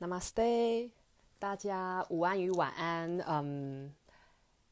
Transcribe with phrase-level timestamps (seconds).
[0.00, 0.88] Namaste，
[1.38, 3.18] 大家午安与晚安。
[3.28, 3.94] 嗯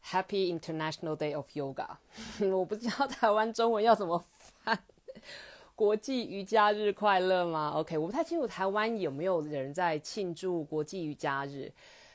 [0.03, 1.87] ，Happy International Day of Yoga。
[2.51, 4.79] 我不知道台湾中文要怎么翻，
[5.77, 11.71] 国际瑜伽日快乐吗？OK，我不太清楚台湾有没有人在庆祝国际瑜伽日。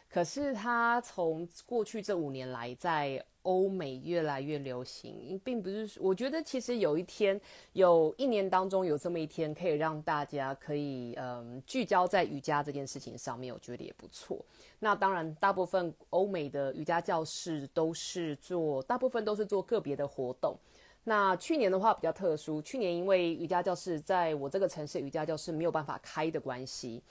[0.09, 5.99] 可是他从过去这五年来，在欧美越来越流行，并不是。
[6.01, 7.39] 我觉得其实有一天，
[7.73, 14.43] 有一年当中有这么一天，可以让大家可以嗯聚焦在瑜伽这件事情上面，我觉得也不错。
[14.79, 20.57] 那当然，大部分欧美的瑜伽教室都是做，大部分都是做个别的活动。
[21.03, 27.01] 那去年的话比较特殊，去年因为瑜伽教室在我这个城市瑜伽教室没有办法开的关系，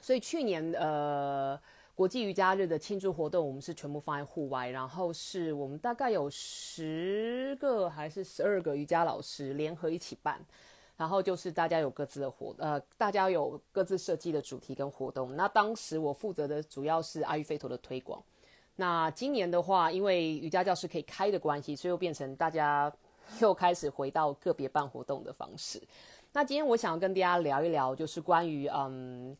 [0.00, 1.60] 所以去年呃。
[1.98, 10.38] 国际瑜伽日的庆祝活动，我们是全部放在户外，然后是我们大概有十个还是十二个瑜伽老师联合一起办，
[10.96, 15.34] 然后就是大家有各自的活，呃，大家有各自设计的主题跟活动。
[15.34, 18.22] 那当时我负责的主要是阿育吠陀的推广。
[18.76, 22.92] 那今年的话，因为瑜伽教室可以开的关系，所以又变成大家
[23.40, 25.82] 又开始回到个别办活动的方式。
[26.32, 29.36] 那今天我想要跟大家聊一聊，就是关于嗯。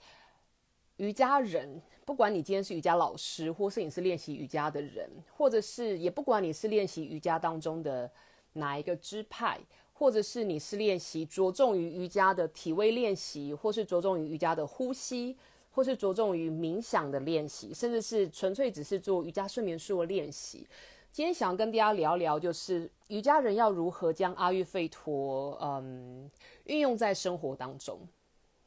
[0.99, 8.11] 瑜伽人，不管你今天是瑜伽老师，或是你是练习瑜伽的人，或者是也不管你是练习瑜伽当中的
[8.55, 9.61] 哪一个支派，
[9.93, 15.37] 或者是你是练习着重于瑜伽的体位练习，或是着重于瑜伽的呼吸，
[15.71, 20.67] 或是着重于冥想的练习，甚至是纯粹只是做瑜伽睡眠术的练习。
[21.13, 26.29] 今天想要跟大家聊聊，就是瑜伽人要如何将阿育吠陀，嗯，
[26.65, 28.01] 运用在生活当中。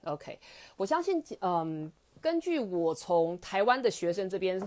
[0.05, 0.39] OK，
[0.77, 1.91] 我相信，嗯。
[2.21, 4.61] 根据我从台湾的学生这边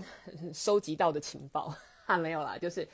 [0.53, 2.85] 收集到的情报，还 没有啦，就是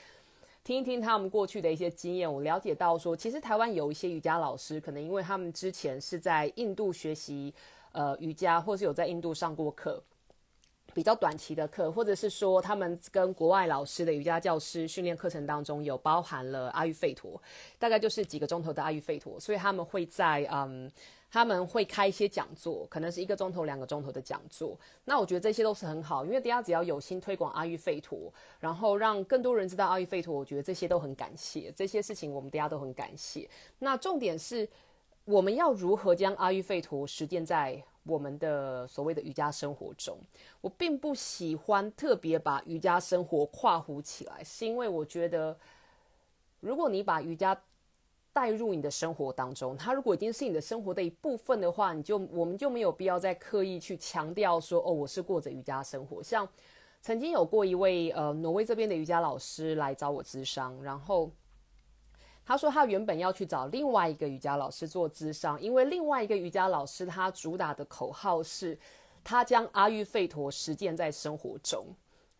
[0.64, 2.32] 听一听他们过去的一些经验。
[2.32, 7.52] 我了解到说，其实台湾有一些瑜伽老师，可能因为他们之前是在印度学习
[7.92, 10.00] 呃瑜伽，或是有在印度上过课，
[10.94, 17.42] 比较短期的课，或者是说他们跟国外老师的瑜伽教师训练课程当中有包含了阿育吠陀，
[17.80, 20.92] 大概就是几个钟头的阿育吠陀，所以他们会在嗯。
[21.32, 24.78] 他们会开一些讲座，可能是一个钟头、两个钟头的讲座。
[25.06, 31.72] 那我觉得这些都是很好，因为大家只要有心推广阿育吠陀，然后让更多人知道阿育吠陀，我觉得这些都很感谢。
[31.72, 33.50] 这些事情我们大家都很感谢。
[33.80, 34.68] 那重点是，
[35.24, 40.18] 我们要如何将阿育吠陀实践在我们的所谓的瑜伽生活中？
[40.60, 45.58] 我并不喜欢特别把瑜伽生活跨乎起来，是因为我觉得，
[46.60, 47.58] 如果你把瑜伽
[48.34, 56.24] 带入你的生活当中，它如果已经是你的生活的一部分的话，你就我们就没有必要再刻意去强调说，哦，我是过着瑜伽生活。
[56.24, 56.48] 像
[57.02, 61.32] 曾经有过一位呃挪威这边的瑜伽老师来找我咨商，然后
[62.46, 68.78] 他说他原本要去找另外一个瑜伽老师做咨商，因为另外一个瑜伽老师他主打的口号是，
[69.24, 71.86] 他将阿育吠陀实践在生活中。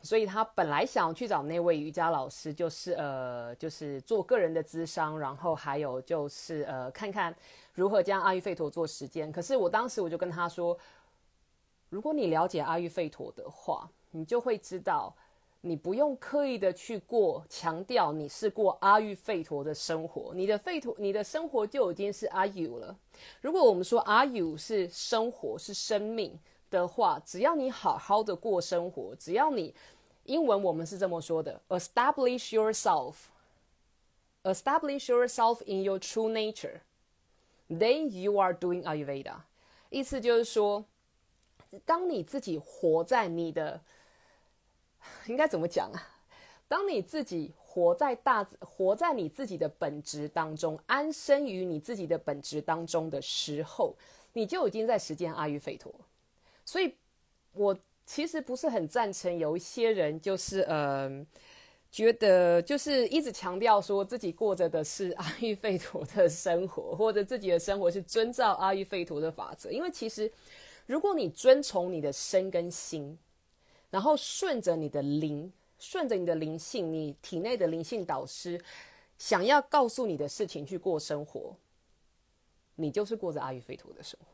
[0.04, 7.36] 所以他本来想去找那位瑜伽老师，就是呃，就是做个人的咨商，然后还有就是呃，看看
[7.74, 9.32] 如何将阿育吠陀做实践。
[9.32, 10.78] 可是我当时我就跟他说，
[11.90, 15.16] 如果你了解阿育吠陀的话，你就会知道，
[15.62, 22.98] 你不用刻意的去过强调你是过阿育吠陀的生活，你的吠陀，你的生活就已经是阿育了。
[23.42, 26.38] 如果我们说阿育是生活，是生命。
[26.72, 29.76] 的话，只要你好好的过生活，只要你
[30.24, 39.36] 英文我们是这么说的：establish yourself，establish yourself in your true nature，then you are doing Ayurveda。
[39.90, 40.84] 意思就是说，
[41.86, 43.80] 当你自己活在你的，
[45.28, 46.08] 应该怎么讲啊？
[46.68, 53.94] 当你自己活在大，活在你自己的本质当中，安身于你自己的本质当中的时候，
[54.32, 55.94] 你就已经在实践阿育吠陀。
[56.66, 56.96] 所以，
[57.54, 61.26] 我其实不是很赞成有一些人，就是呃，
[61.92, 69.72] 觉得就是一直强调说自己过着的是阿育吠陀的生活，或者自己的生活是遵照阿育吠陀的法则。
[69.72, 70.32] 因为其实，
[70.86, 73.18] 如果你遵从你的身跟心，
[73.90, 78.62] 然后顺着你的灵，顺着你的灵性，你体内的灵性导师
[79.18, 81.56] 想要告诉你的事情去过生活，
[82.76, 84.26] 你就是过着阿育吠陀的生活。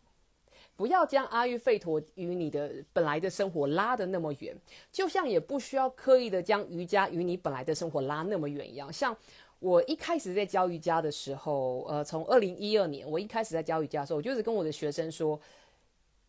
[0.77, 4.55] 不要将阿育吠陀与你的本来的生活拉得那么远，
[4.91, 8.93] 就像也不需要刻意的将瑜伽与你本来的生活拉那么远一样。
[8.93, 9.17] 像
[9.59, 15.41] 我一开始在教瑜伽的时候，呃，从二零一二年我一开始在教瑜伽的时候，我就是跟我的学生说，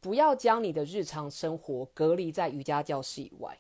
[0.01, 3.59] 不要将你的日常生活隔离在瑜伽教室以外，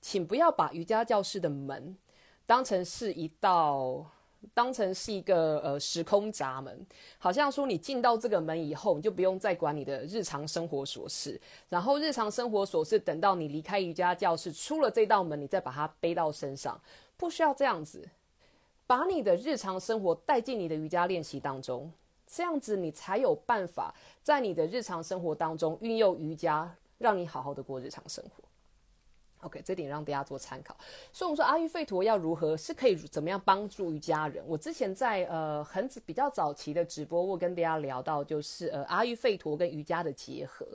[0.00, 1.96] 请不要把瑜伽教室的门
[2.44, 4.04] 当成是一道
[4.54, 6.86] 当成是一个呃时空闸门，
[7.18, 16.80] 好像说你进到这个门以后，你就不用再管你的日常生活琐事，然后日常生活琐事等到你离开瑜伽教室出了这道门，你再把它背到身上，
[17.16, 18.08] 不需要这样子，
[18.86, 21.92] 把你的日常生活带进你的瑜伽练习当中，
[22.26, 28.47] 这样子你才有办法在你的日常生活当中运用瑜伽，让你好好的过日常生活。
[29.42, 30.76] OK，这点让大家做参考。
[31.12, 34.42] 所以我们说阿育吠陀要如何是可以怎么样帮助瑜伽人？
[34.48, 40.66] 我之前在呃很比较早期的直播，我跟大家聊到就是呃阿育吠陀跟瑜伽的结合。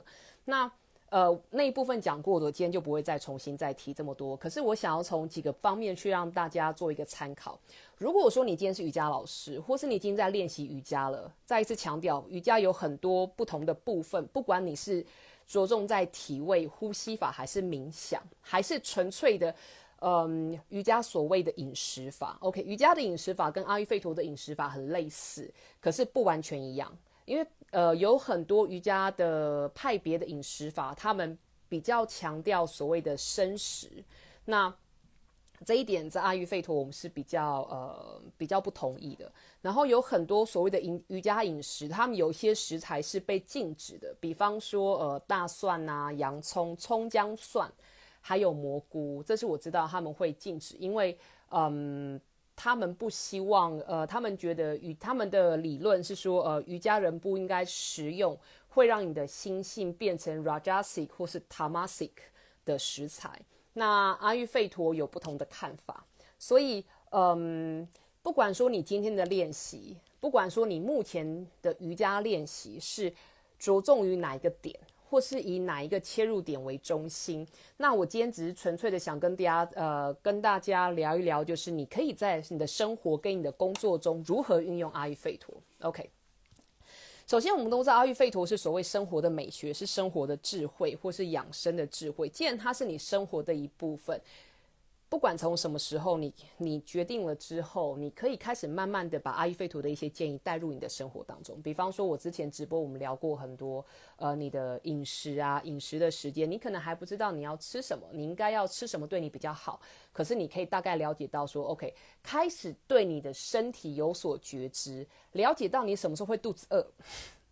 [0.46, 0.70] 那
[1.10, 4.34] 呃那一部分讲过的，今天就不会再重新再提这么多。
[4.34, 7.58] 可是我想要从几个方面去让大家做一个参考。
[7.98, 15.04] 如果说你今天是瑜伽老师，或是你已经在练习瑜伽了，再一次强调，瑜伽有很多不同的部分，不管你是。
[15.46, 19.54] 着重在体位、呼吸法，还是冥想，还是纯粹的，
[20.00, 31.38] 嗯，瑜伽所谓的饮食法？OK，瑜伽的饮食法跟阿育吠陀的饮食法很类似，可是不完全一样，因为呃，有很多瑜伽的派别的饮食法，他们
[31.68, 34.04] 比较强调所谓的生食，
[34.44, 34.74] 那。
[35.64, 39.32] 这一点在阿育吠陀我们是比较呃比较不同意的。
[39.62, 47.72] 然后有很多所谓的饮瑜伽饮食，他们有些食材是被禁止的，比方说呃大蒜啊、洋葱、葱姜蒜，
[48.20, 51.18] 还有蘑菇，这是我知道他们会禁止，因为
[51.48, 52.20] 嗯
[52.54, 58.38] 他们不希望呃他们觉得与他们的理论是说呃瑜伽人不应该食用
[58.68, 62.10] 会让你的心性变成 rajasic 或是 tamasic
[62.64, 63.40] 的食材。
[63.74, 66.04] 那阿育吠陀有不同的看法，
[66.38, 67.86] 所以，嗯，
[68.22, 73.12] 不管说你今天的练习，不管说你目前的瑜伽练习是
[73.58, 74.78] 着重于哪一个点，
[75.10, 85.54] 或是以哪一个切入点为中心，那我今天只是纯粹的想跟大家，呃，跟大家聊一聊，就是你可以在你的生活跟你的工作中如何运用阿育吠陀。
[85.80, 86.08] OK。
[87.26, 92.28] 首先，我们都知道阿育吠陀是所谓生活的美学，是生活的智慧，或是养生的智慧。
[92.28, 94.20] 既然它是你生活的一部分。
[95.14, 101.62] 不管从什么时候，你你决定了之后，你可以开始慢慢的把阿育吠陀的一些建议带入你的生活当中。
[101.62, 109.80] 比方说，我之前直播我们聊过很多，呃，你的饮食啊，饮食的时间，你可能还不知道你要吃什么，你应该要吃什么对你比较好。
[110.12, 116.84] 可是你可以大概了解到说，OK，开始对你的身体有所觉知，了解到你什么时候会肚子饿，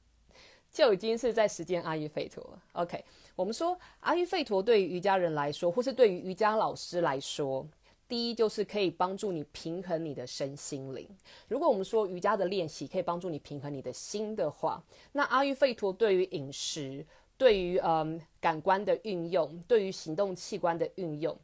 [0.72, 2.62] 就已经是在实践阿育吠陀了。
[2.72, 3.04] OK。
[3.34, 7.66] 我们说阿育吠陀对于瑜伽人来说，或是对于瑜伽老师来说，
[8.06, 11.08] 第一就是可以帮助你平衡你的身心灵。
[11.48, 14.82] 如果我们说瑜伽的练习可以帮助你平衡你的心的话，
[15.12, 17.04] 那阿育吠陀对于饮食、
[17.38, 21.36] 对于嗯感官的运用、对于行动器官的运用。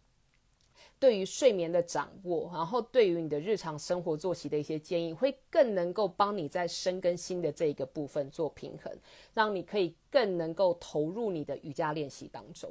[1.00, 8.92] 对于睡眠的掌握，然后对于你的日常生活作息的一些建议，会更能够帮你在身跟心的这一个部分做平衡，
[9.32, 12.70] 让你可以更能够投入你的瑜伽练习当中。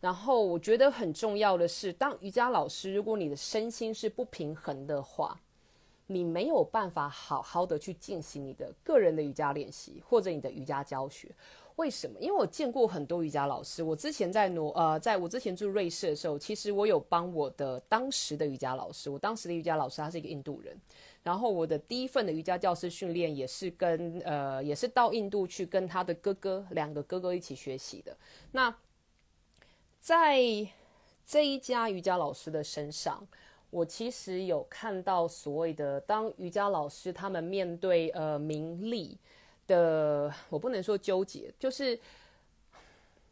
[0.00, 5.40] 然后我觉得很重要的是，当瑜伽老师，如果你的身心是不平衡的话，
[6.06, 11.28] 你没有办法好好的去进行你的个人的瑜伽练习或者你的瑜伽教学。
[11.78, 12.18] 为什么？
[12.20, 13.84] 因为我见过很多瑜伽老师。
[13.84, 19.08] 我之前在挪呃，在我之前住瑞士的时候，其实我有帮我的当时的瑜伽老师。
[19.08, 20.76] 我当时的瑜伽老师他是一个印度人，
[21.22, 28.16] 然后我的第一份的瑜伽教师训练也是跟呃，也是到印度去跟他的哥哥两个哥哥一起学习的。
[28.50, 28.76] 那
[30.00, 30.40] 在
[31.24, 33.24] 这一家瑜伽老师的身上，
[33.70, 39.16] 我其实有看到所谓的当瑜伽老师他们面对呃名利。
[39.68, 41.96] 的我不能说纠结，就是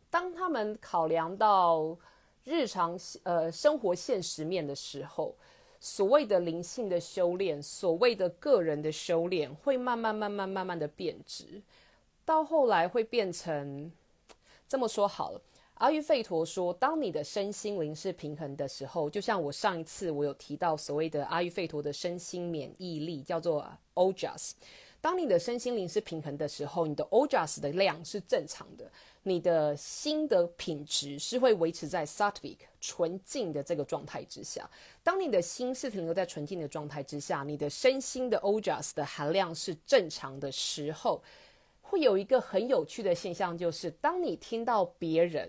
[0.09, 1.99] 当他们考量到
[2.45, 5.35] 日常呃生活现实面的时候，
[5.81, 11.61] 所谓的灵性的修炼，所谓的个人的修炼，会慢慢慢慢慢慢的变质，
[12.25, 13.91] 到后来会变成
[14.69, 15.41] 这么说好了。
[15.75, 24.53] 阿育吠陀说，当你的身心灵是平衡的时候，就像我上一次我有提到所谓的阿育吠陀的身心免疫力，叫做 Ojas。
[25.01, 28.91] 当你的身心灵是平衡的时候，你的 Ojas 的量是正常的，
[29.23, 34.69] 你的心的品质是会维持在 Sattvic 纯净的这个状态之下。
[35.05, 41.23] 当你的心是停留在纯净的状态之下，你的身心的 Ojas 的含量是正常的时候，
[41.83, 45.49] 会有一个很有趣的现象，就是当你听到别人，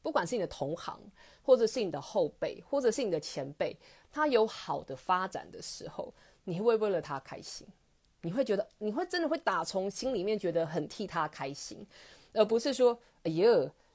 [0.00, 1.00] 不管是你的同行，
[1.42, 3.76] 或者是你的后辈，或者是你的前辈，
[4.12, 6.14] 他有好的发展的时候，
[6.44, 7.66] 你会为了他开心。
[8.26, 11.86] 你会觉得，你会真的会打从心里面觉得很替他开心，
[12.32, 13.46] 而不是说，哎呀，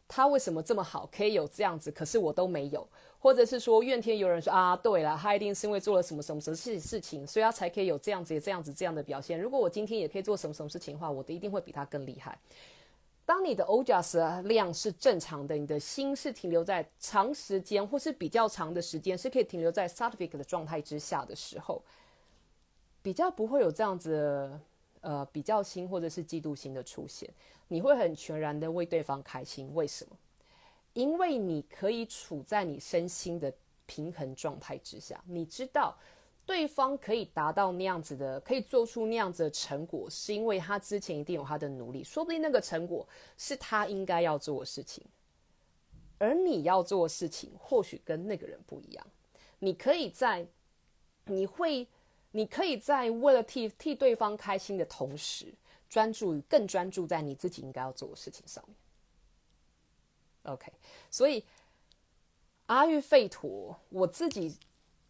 [0.08, 2.88] 他为什么这么好，可以有这样子，可是我都没有，
[3.20, 9.38] 或者是说怨天尤人，说啊，对了，他一定是因为做了什么什么什么事事情，所以他才可以有这样子、这样子、这样的表现。
[9.38, 12.40] 如果我今天也可以做什么什么事情的话，我的一定会比他更厉害。
[13.26, 21.82] 当你的 ojas 量是正常的，你的心是停留在长时间或是比较长的时间，是可以停留在 sattvic 的状态之下的时候，
[23.02, 24.60] 比较不会有这样子
[25.02, 27.30] 呃比较心或者是嫉妒心的出现。
[27.68, 30.18] 你会很全然的为对方开心，为什么？
[30.94, 33.54] 因为你可以处在你身心的
[33.86, 35.98] 平衡状态之下，你知道
[36.46, 45.06] 对方可以达到那样子的，可以做出那样子的成果，是因为他之前一定有他的努力，说不定那个成果是他应该要做的事情，
[46.18, 49.08] 而你要做的事情或许跟那个人不一样。
[49.60, 50.46] 你可以在，
[51.26, 51.88] 你会，
[52.32, 55.54] 你可以在为了替替对方开心的同时，
[55.90, 58.76] 专注于更专注在你自己应该要做的事情上面。
[60.44, 60.72] OK，
[61.10, 61.44] 所以
[62.68, 64.58] 阿育吠陀，我自己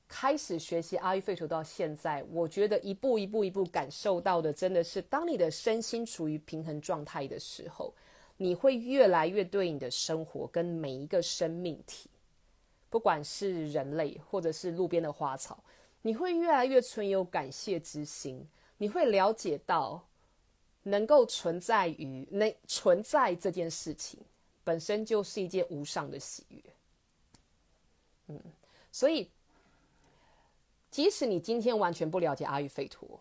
[0.08, 7.94] 开始学习阿育吠陀到现在，我觉得一步一步一步感受到的，真的是当你的身心处于平衡状态的时候，
[8.36, 12.10] 你会越来越对你的生活跟每一个生命体，
[12.90, 15.64] 不管是人类或者是路边的花草，
[16.02, 20.08] 你会越来越存有感谢之心，你会了解到
[20.84, 24.20] 能够存在于那存在这件事情。
[24.64, 26.62] 本身就是一件无上的喜悦，
[28.28, 28.40] 嗯，
[28.92, 29.28] 所以
[30.92, 33.20] 即使你今天完全不了解阿育吠陀，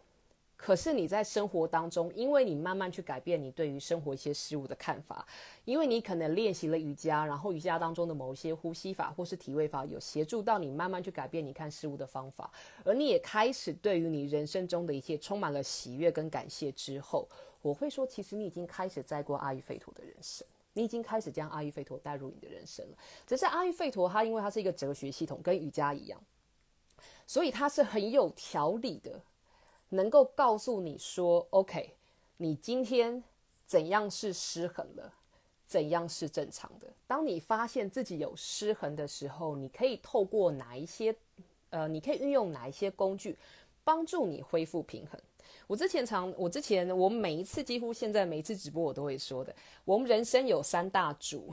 [0.62, 5.26] 可是你在生活当中，因为你慢慢去改变你对于生活一些事物的看法，
[5.64, 12.52] 因为你可能练习了瑜伽，然后瑜伽当中的某一些呼吸法或是体位法，有协助到你慢慢去改变你看事物的方法，
[12.84, 17.26] 而你也开始对于你人生中的一切充满了喜悦跟感谢之后，
[17.62, 20.46] 我会说，其实你已经开始在过阿育吠陀的人生。
[20.74, 22.96] 你已经开始将阿育吠陀带入你的人生了。
[23.26, 26.22] 只是阿育吠陀，它因为它是一个哲学系统，跟瑜伽一样，
[27.26, 29.20] 所以它是很有条理的，
[29.90, 31.94] 能够告诉你说：“OK，
[32.38, 33.22] 你今天
[33.66, 35.12] 怎样是失衡了，
[35.66, 36.86] 怎样是正常的。
[37.06, 41.14] 当你发现自己有失衡的时候，你可以透过哪一些，
[41.70, 43.38] 呃，你可以运用哪一些工具，
[43.84, 45.20] 帮助你恢复平衡。”
[45.66, 49.54] 我之前常，我之前我每一次几乎现在每一次直播我都会说的，
[49.84, 51.52] 我们人生有三大主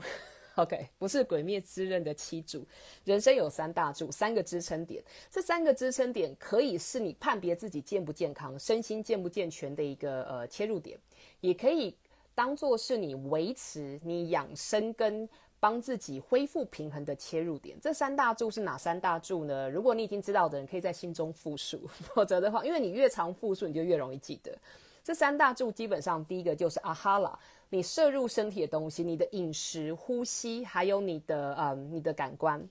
[0.62, 2.66] OK，不是鬼灭之刃的七柱，
[3.04, 10.98] 人生有三大柱，三个支撑点，这三个支撑点可以是你判别自己健不健康、身心健不健全的一个呃切入点，
[11.40, 11.96] 也可以
[12.34, 15.28] 当做是你维持你养生跟。
[15.60, 19.68] 帮自己恢复平衡的切入点，这三大柱是哪三大柱呢？
[19.68, 21.78] 如果你已经知道的人，可以在心中复述；
[22.14, 24.56] 否则的话，因为你越常复述，你就越容易记得。
[25.02, 27.36] 这三大柱基本上，第一个就是阿哈拉，
[27.70, 32.66] 你摄入身体的东西，你的饮食、呼吸，还有你的呃你的感官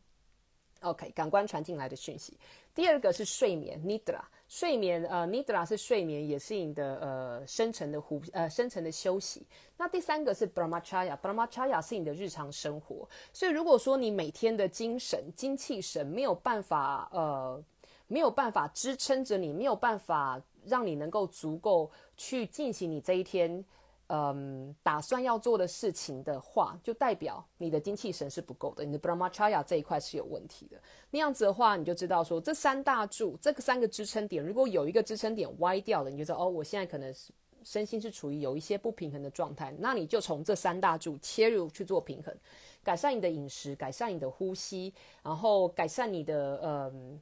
[0.82, 2.38] ，OK，感官传进来的讯息。
[2.74, 4.22] 第二个是睡眠，nidra。
[4.48, 9.46] 睡眠，呃，nidra 是睡眠，也是你的呃深层的呼，呃深层的休息。
[9.76, 13.08] 那第三个是 brahmacharya，brahmacharya 是你的日常生活。
[13.34, 17.62] 所以如果说你每天的精神、精气神没有办法，呃，
[18.08, 23.64] 没有办法支撑着你，没有办法让你能够足够去进行你这一天。
[24.10, 30.82] 嗯，打算要做的事情的话，就代表你的精气神是不够的，你的 brahmacharya 这一块是有问题的。
[31.10, 37.34] 那样子的话，你就知道说，这三大柱，这个三个支撑点，如果有一个支撑点歪掉了，你就知道哦，我现在可能是
[37.64, 39.76] 身心是处于有一些不平衡的状态。
[39.80, 42.34] 那你就从这三大柱切入去做平衡，
[42.84, 47.22] 改善你的饮食，改善你的呼吸，然后改善你的嗯。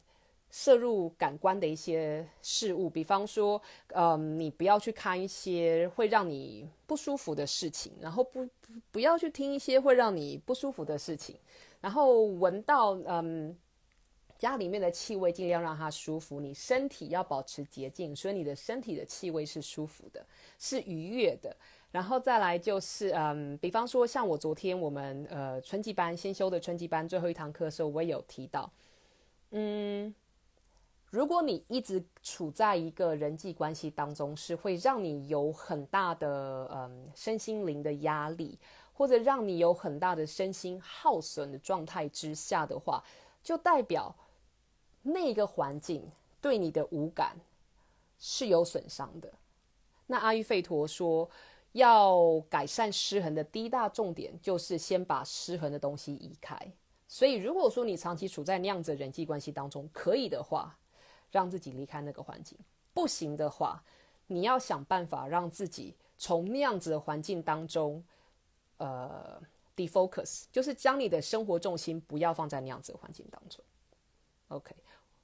[0.57, 8.47] 摄入感官的一些事物，比方说，嗯，你不要去看一些会让你不舒服的事情，然后不
[8.89, 11.37] 不要去听一些会让你不舒服的事情，
[11.81, 13.53] 然后闻到嗯
[14.37, 16.39] 家里面的气味，尽量让它舒服。
[16.39, 20.25] 你身体要保持洁净，所以你的身体的气味是舒服的，
[20.57, 21.53] 是愉悦的。
[21.91, 28.71] 然后再来就是嗯，比方说像我昨天我们呃春季班先修的春季班最后一堂课的时候，我也有提到，
[29.51, 30.15] 嗯。
[31.09, 38.59] 如果你一直处在一个人际关系当中，是会让你有很大的嗯身心灵的压力，
[38.91, 43.01] 或者让你有很大的身心耗损的状态之下的话，
[43.41, 44.13] 就代表
[45.01, 47.37] 那个环境对你的五感
[48.17, 49.31] 是有损伤的。
[50.07, 51.29] 那阿育吠陀说，
[51.71, 56.59] 要改善失衡的第一大重点就是先把失衡的东西移开。
[57.07, 60.77] 所以，如果说你长期处在那样子人际关系当中，可以的话。
[61.35, 62.57] 让自己离开那个环境，
[62.93, 63.83] 不行的话，
[64.27, 68.01] 你要想办法让自己从那样子的环境当中，
[68.77, 69.37] 呃
[69.75, 73.61] ，defocus，就是将你的生活重心不要放在那样子的环境当中。
[74.47, 74.73] OK，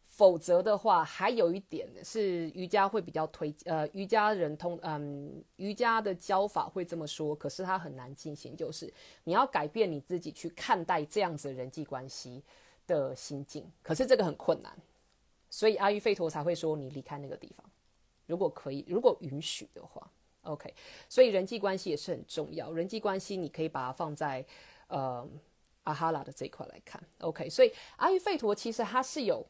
[0.03, 12.43] 否则的话，还有一点是瑜伽会比较推，呃，瑜伽人通，嗯，瑜伽的教法会这么说，可是它很难进行，就是你要改变你自己去看待这样子的人际关系
[12.85, 14.77] 的心境，可是这个很困难，
[15.51, 17.63] 所以阿育吠陀才会说你离开那个地方，
[18.25, 20.73] 如果可以，如果允许的话，OK，
[21.07, 24.43] 所以人际关系也是很重要，人际关系你可以把它放在，
[24.87, 25.29] 呃。
[25.85, 29.43] 阿哈拉的这一块来看，OK，所以阿育吠陀其实它是有。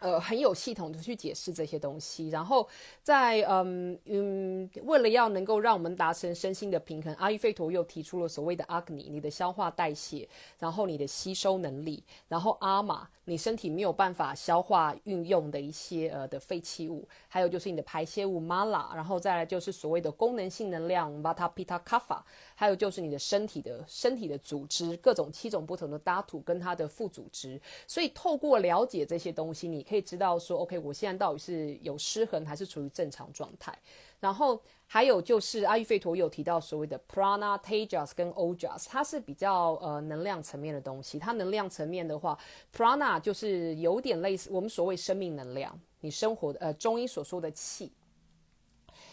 [0.00, 2.66] 呃，很有系统的去解释这些东西，然后
[3.02, 10.26] 在嗯嗯，为了要能够让我们达成身心的平衡，阿育吠陀又提出了所谓的阿格尼，你的消化代谢，
[10.58, 22.18] 然后你的吸收能力，然后阿玛，你身体没有办法消化运用的一些呃的废弃物，还有就是你的排泄物玛拉，然后再来就是所谓的功能性能量 vata pitta kapha，
[22.54, 29.86] 还有就是你的身体的身体的组织，各种七种不同的搭土跟它的副组织，所以透过了解这些东西，你。
[29.90, 33.76] 可以知道说，OK，我现在到底是有失衡还是处于正常状态。
[34.20, 41.18] 然后还有就是阿育吠陀有提到所谓的 Prana、Tejas 跟 Ojas，它是比较呃能量层面的东西。
[41.18, 42.38] 它能量层面的话
[42.72, 47.90] ，Prana 就是有点类似我们所谓生命能量，你生活的呃中医所说的气。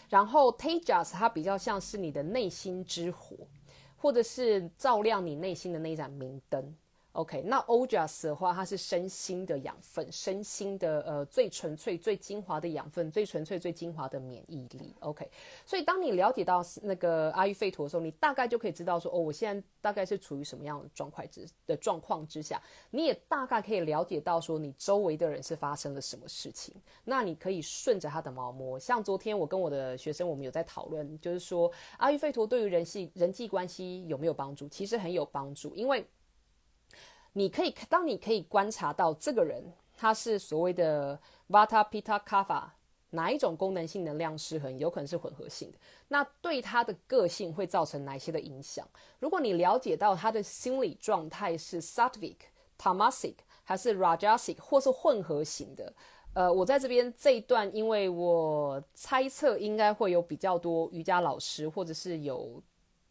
[0.10, 3.36] 然后 Tejas 它比较像是你的内心之火，
[3.96, 6.75] 或者是照亮你内心的那一盏明灯。
[7.18, 14.94] OK，那 Ojas 的话，它是身心的养分，身心的呃最纯粹、最精华的养分，最纯粹、最精华的免疫力。
[15.00, 15.28] OK，
[15.66, 26.76] 所以当你了解到那个阿育吠陀的时候，你大概就可以知道说，哦，我现在大概是处于什么样的状况之的状况之下，你也大概可以了解到说，你周围的人是发生了什么事情。
[27.04, 34.70] 那你可以顺着他的毛摸，像昨天我跟我的学生，我们有在讨论，就是说阿育吠陀对于人系人际关系有没有帮助？
[34.70, 36.06] 其实很有帮助，因为。
[37.38, 39.63] 你可以当你可以观察到这个人，
[39.96, 42.63] 他是所谓的 Vata Pita Kapha
[43.12, 45.77] 哪一种功能性能量失衡，有可能是混合性的。
[46.08, 48.89] 那对他的个性会造成哪些的影响？
[49.20, 52.38] 如果你了解到他的心理状态是 satvic、
[52.75, 55.94] Tamasic 还是 Rajasic 或是混合型的，
[56.33, 62.64] 呃，我在这边这一段，因为我猜测应该会有比较多瑜伽老师或者是有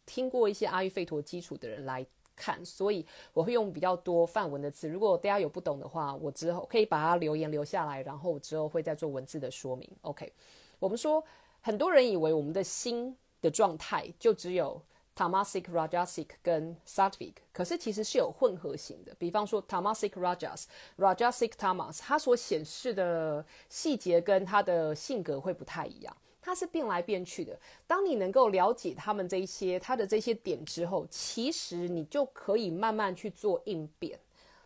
[0.05, 2.05] 听过一些阿育吠陀基础的人来。
[2.37, 4.87] 看，所以我会用比较多范文的字。
[4.87, 9.91] 如果大家有不懂的话，我之后可以把它留言留下来，然后我之后会再做文字的说明。
[10.03, 10.31] OK，
[10.79, 11.21] 我们说
[11.59, 14.81] 很多人以为我们的心的状态就只有
[15.15, 19.15] Tamasic、Rajasic 跟 Sattvic，可是其实是有混合型的。
[19.15, 20.65] 比方说 Tamasic Rajas、
[20.97, 26.15] Rajasic Tamas，它所显示的细节跟它的性格会不太一样。
[26.47, 27.59] 它是变来变去的。
[27.85, 34.17] 当你能够了解他们这些他的这些点之后，其实你就可以慢慢去做应变。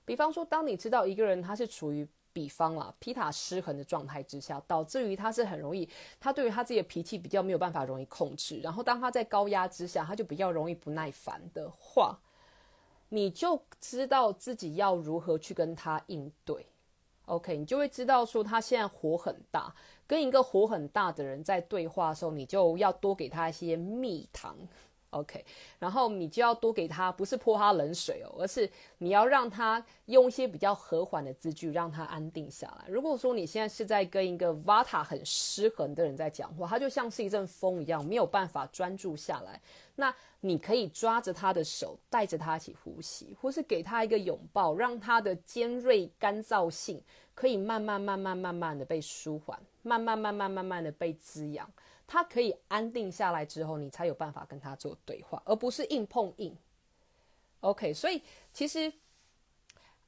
[0.05, 5.89] 比方说，当你知道一个人他是处于比方啦皮塔失衡的状态之下，导致于他是很容易，
[6.19, 8.59] 他对于他自己的脾气比较没有办法容易控制。
[8.59, 12.19] 然后当他在高压之下，他就比较容易不耐烦的话，
[13.09, 16.67] 你就知道自己要如何去跟他应对。
[17.25, 19.73] OK，你就会知道说他现在火很大，
[20.05, 24.57] 跟一个火很大的人在对话的时候，你就要多给他一些蜜糖。
[25.11, 25.45] OK，
[25.77, 32.85] 然后你就要多给他，不是泼他冷水哦，而是你要让他用一些比较和缓的字句，让他安定下来。
[32.87, 39.61] 如果说你现在是在跟一个 Vata 很失衡的人在讲话，他就像是一阵风一样，没有办法专注下来。
[39.95, 47.03] 那你可以抓着他的手，带着他一起呼吸，或是给他一个拥抱，让他的尖锐干燥性
[47.35, 51.69] 可以慢慢、慢慢、慢慢的被舒缓，慢慢、慢慢、慢慢的被滋养。
[52.13, 56.53] 他可以安定下来之后，你才有办法跟他做对话，而不是硬碰硬。
[57.61, 58.21] OK，所以
[58.51, 58.91] 其实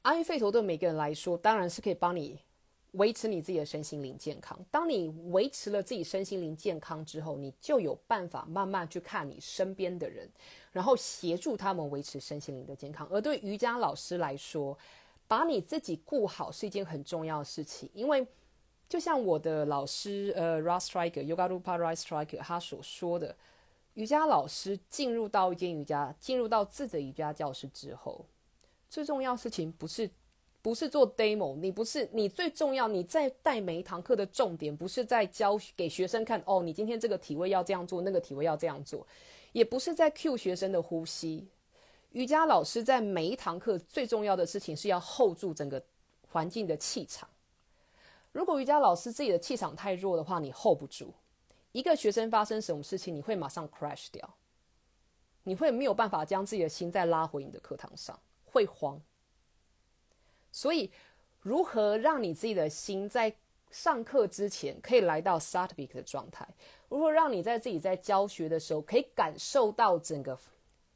[0.02, 2.38] 阿育吠陀对每个人来说，当然是可以帮你
[2.90, 4.54] 维持你自己的身心灵健康。
[4.70, 10.30] 当你维持了自己身心灵健康之后，你就有办法慢慢去看你身边的人，
[10.72, 13.08] 然后协助他们维持身心灵的健康。
[13.10, 14.76] 而对瑜伽老师来说，
[15.26, 18.26] 把你自己顾好是一件很重要的事情，因为。
[18.88, 23.34] 就像我的老师，呃，Ras Striker Yoga Rupa Ras Striker 他所说的，
[23.94, 28.24] 瑜伽老师进入到一间瑜伽，进入到自己的瑜伽教室之后，
[28.88, 30.08] 最重要事情不是
[30.62, 39.04] 不是做 demo，你不是你最重要，你在带每一堂课的重点不是在教给学生看，哦，你今天这个体位要这样做，那个体位要这样做，
[39.52, 41.48] 也不是在 cue 学生的呼吸。
[42.12, 45.82] 瑜伽老师在每一堂课最重要的事情是要 hold 住整个
[46.30, 47.28] 环境的气场。
[48.34, 51.14] 如果瑜伽老师自己的气场太弱的话，你 hold 不住。
[51.70, 54.28] 一个学生发生什么事情，你会马上 crash 掉。
[55.44, 59.00] 你会没有办法将自己的心再拉回你的课堂上，会慌。
[60.50, 60.90] 所以，
[61.42, 63.32] 如何让你自己的心在
[63.70, 66.48] 上课之前可以来到 sattvic 的状态？
[66.88, 70.36] 如何让你在自己在教学的时候可以感受到整个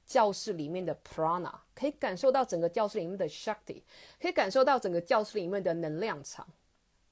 [0.04, 3.82] 教室里面的 prana，可以感受到整个教室里面的 shakti，
[4.20, 6.44] 可以感受到整个教室里面的能量场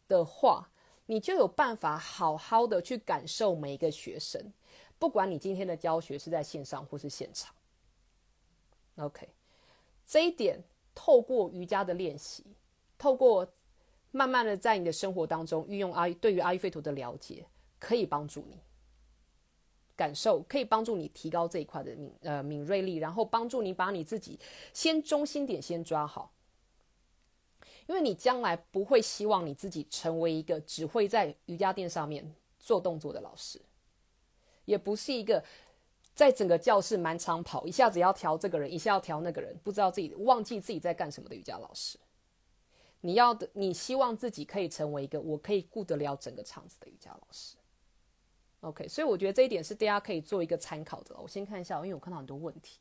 [0.08, 0.70] 的话，
[1.06, 4.52] 你就有办法好好的去感受每一个学生。
[4.98, 7.54] 不管你今天的教学是在线上或是现场
[8.96, 9.28] ，OK，
[10.06, 10.62] 这一点
[10.94, 12.44] 透过瑜伽的练习，
[12.96, 13.46] 透过
[14.10, 17.46] 慢慢的在你的生活当中运用阿对于阿育吠陀的了解，
[17.78, 18.58] 可以帮助你
[19.94, 24.40] 感受，可以帮助你提高这一块的敏呃敏锐力，然后帮助你把你自己
[24.72, 26.32] 先中心点先抓好，
[27.86, 33.60] 因为你将来不会希望你自己成为一个只会在瑜伽垫上面做动作的老师。
[34.64, 35.42] 也不是一个
[36.12, 41.96] 在整个教室满场跑，一下子要调这个人，一下要调那个人，不知道自己忘记自己在干什么的瑜伽老师。
[43.02, 47.56] 你要的，你希望自己可以成为一个我可以顾得了整个场子的瑜伽老师。
[48.62, 51.14] OK，所以我觉得这一点是大家可以做一个参考的。
[51.16, 52.80] 我先看一下，因为我看到很多问题。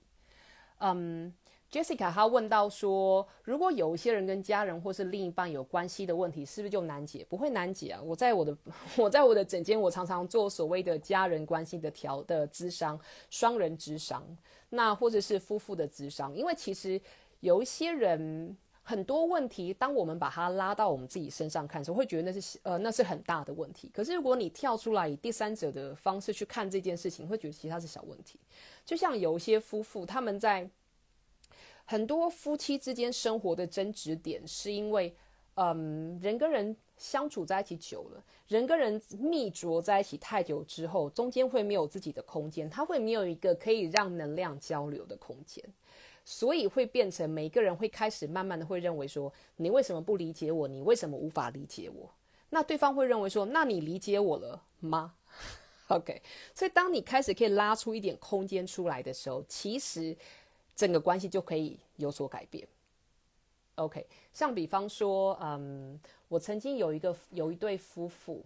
[0.79, 1.31] 嗯。
[1.75, 7.25] Jessica，她问到说，如果有一些人跟家人或是另一半有关系的问题，是不是就难解？
[7.27, 8.01] 不会难解啊！
[8.01, 8.57] 我在我的
[8.95, 12.97] 我在我的诊间，我常常做所谓的家人关系的调的咨商，
[13.29, 14.25] 双人咨商，
[14.69, 16.33] 那或者是夫妇的咨商。
[16.33, 16.99] 因为其实
[17.41, 23.91] 有一些人很多问题，当我们把它拉到我们自己身上看的时候，会觉得那是呃那是很大的问题。
[23.93, 28.39] 可是如果你跳出来以第三者的方式去看这件事情，会觉得其实它是小问题。
[28.85, 30.69] 就像有一些夫妇，他们在
[31.85, 35.15] 很多夫妻之间生活的争执点，是因为，
[35.53, 45.63] 嗯，人跟人相处在一起久了，人跟人密着在一起太久之后，中间会没有自己的空间，他会没有一个可以让能量交流的空间，
[46.23, 50.67] 所以会变成每个人会开始慢慢的会认为说，你为什么不理解我？
[50.67, 52.09] 你为什么无法理解我？
[52.49, 55.13] 那对方会认为说，那你理解我了吗？
[55.89, 56.19] OK，
[56.55, 60.17] 所以当你开始可以拉出一点空间出来的时候，其实。
[60.75, 62.67] 整个关系就可以有所改变。
[63.75, 68.43] OK，像比方说，嗯，我曾经有一个有一对夫妇，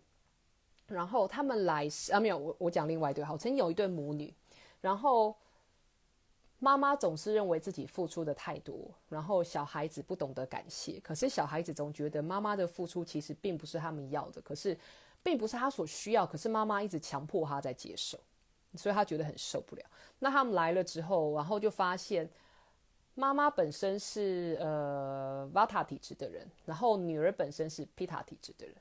[0.87, 4.33] 然后他们来啊，没有我我讲另外一对好，曾经有一对母女，
[4.81, 5.35] 然后
[6.57, 14.75] 妈妈总是认为自己付出的太多，然后小孩子不懂得感谢，可是小孩子总觉得妈妈的付出其实并不是他们要的，可是
[15.21, 18.19] 并不是他所需要，可是妈妈一直强迫他在接受。
[18.75, 19.83] 所以他觉得很受不了。
[20.19, 22.29] 那他们来了之后，然后就发现
[23.15, 28.75] 妈妈本身是呃 Vata 体质的人，然后女儿本身是 Pita 体质的人。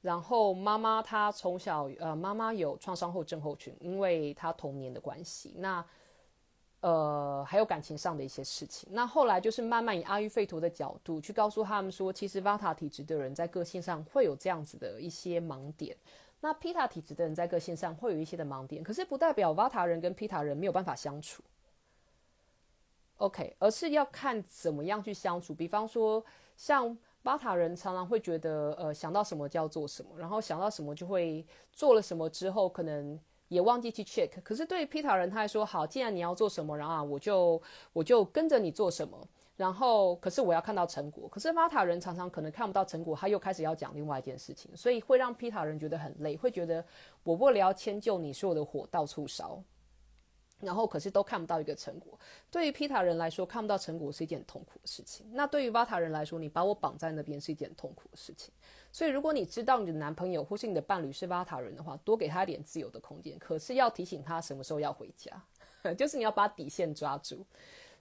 [0.00, 5.54] 然后妈妈她从小呃妈妈有创伤后症候群，因为她童年的关系。
[5.58, 5.84] 那
[6.80, 8.88] 呃还有感情上的一些事情。
[8.92, 15.96] 那后来就是慢慢以阿育吠陀的角度去告诉他们说，其实 Vata 体质的人在个性上会有这样子的一些盲点。
[16.44, 21.40] 那 Pita 体质的人在个性上会有一些的盲点，可是不代表 Vata 人跟 Pita 人没有办法相处。
[23.18, 25.54] OK，而是要看怎么样去相处。
[25.54, 26.24] 比方说，
[26.56, 34.28] 像 Vata 人常常会觉得，呃，想到什么就要做什么，然后想到什么就会做了什么之后，可能也忘记去 check。
[34.42, 39.28] 可是对于 Pita 人，他还说好，既然你要做什么，然后，我就我就跟着你做什么。
[39.56, 41.28] 然后，可是我要看到成果。
[41.28, 46.84] 可是巴塔人常常可能看不到成果，他又开始要讲另外一件事情，所以会让皮塔人觉得很累，会觉得
[47.22, 49.62] 我为了要迁就你，所有的火到处烧，
[50.60, 52.18] 然后可是都看不到一个成果。
[52.50, 55.26] 对于皮塔人来说，看不到成果是一件痛苦的事情。
[55.32, 58.52] 那对于巴塔人来说，你把我绑在那边是一件痛苦的事情。
[58.90, 63.38] 所以，如果你知道你的男朋友或是你的伴侣是巴塔人的话，多给他一点自由的空间。
[63.38, 65.30] 可是要提醒他什么时候要回家，
[65.96, 67.44] 就是你要把底线抓住。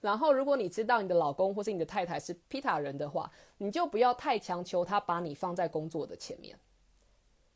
[0.02, 6.58] 然后，如果你知道你的老公或是你的太太是皮塔人的话，你就不要太强求他把你放在工作的前面，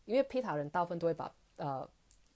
[0.05, 1.89] 因为皮塔人大部分都会把呃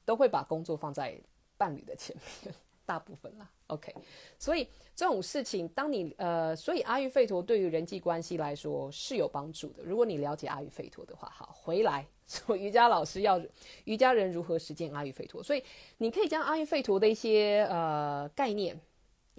[0.06, 1.16] 都会把工作放在
[1.58, 2.54] 伴侣的前面，
[2.88, 3.48] 大部分啦。
[3.68, 3.94] OK，
[4.40, 9.84] 所以这种事情，当你呃，所以阿育吠陀对于人际关系来说是有帮助的。
[9.84, 13.40] 如果你了解阿育吠陀的话，好，回来 说瑜伽老师要
[13.84, 15.64] 瑜伽人如何实践阿育吠陀，所以
[16.00, 18.76] 你可以将阿育吠陀的一些呃概念。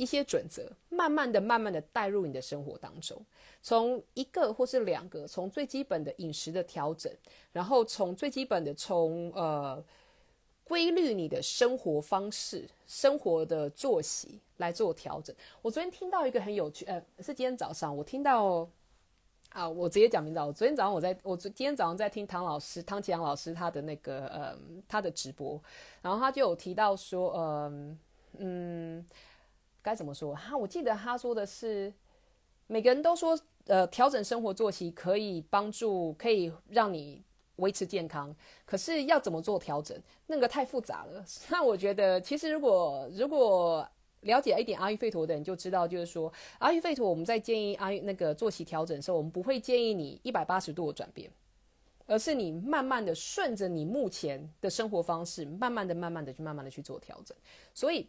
[0.01, 3.23] 一些准则，慢慢的、慢慢的带入你的生活当中，
[3.61, 7.13] 从一个或是两个，从最基本的饮食的调整，
[7.53, 9.85] 然后从最基本的从呃
[10.65, 15.37] 规律你的生活方式、生活的作息来做调整。
[15.61, 18.67] 我昨天听到一个很有趣，呃，是今天早上我听到
[19.51, 20.47] 啊，我直接讲明早。
[20.47, 24.59] 我昨天早上我在我昨今天早上在听唐老师汤启阳老师他的那个呃
[24.89, 25.61] 他的直播，
[26.01, 27.99] 然后他就有提到说，嗯
[28.39, 29.07] 嗯。
[29.83, 30.35] 该怎么说？
[30.35, 31.93] 哈，我记得他说的是，
[32.67, 37.23] 每个人都说，呃，调整生活作息可以帮助，可以让你
[37.57, 38.35] 维持健康。
[38.65, 40.01] 可是要怎么做调整？
[40.27, 41.25] 那个太复杂了。
[41.49, 43.89] 那我觉得，其实如果如果
[44.21, 51.31] 了解一点阿育吠陀的人就知道，就是说阿育吠陀，我们在建议阿育那个作息调整的时候，我们不会建议你一百八十度的转变，
[52.07, 57.35] 而是你慢慢的顺着你目前的生活方式，慢慢的、慢慢的去慢慢的去做调整。
[57.73, 58.07] 所以，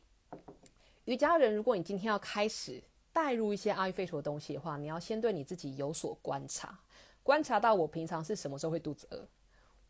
[1.05, 6.77] 瑜伽人，如果你今天要开始带入一些阿育吠陀的东西的话，你要先对你自己有所观察，
[7.23, 9.27] 观察到我平常是什么时候会肚子饿，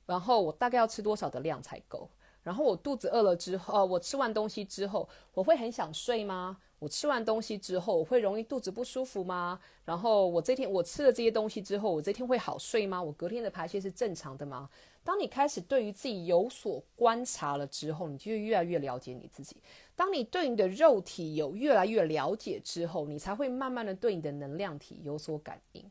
[0.06, 2.10] 然后我大概要吃多少的量才够。
[2.44, 6.58] 然后我肚子饿了之后，呃，我吃完东西之后，我会很想睡吗？
[6.80, 9.60] 我吃完东西之后，我会容易肚子不舒服吗？
[9.86, 13.04] 然后我这天我吃了这些东西之后，我这天会好睡吗？
[13.04, 14.68] 我隔天的排泄是正常的吗？
[15.04, 19.58] 当你开始对于自己有所观察了之后，你就越来越了解你自己。
[19.96, 25.84] 当你对你的肉体有越来越了解之后，你才会慢慢的对你的能量体有所感应。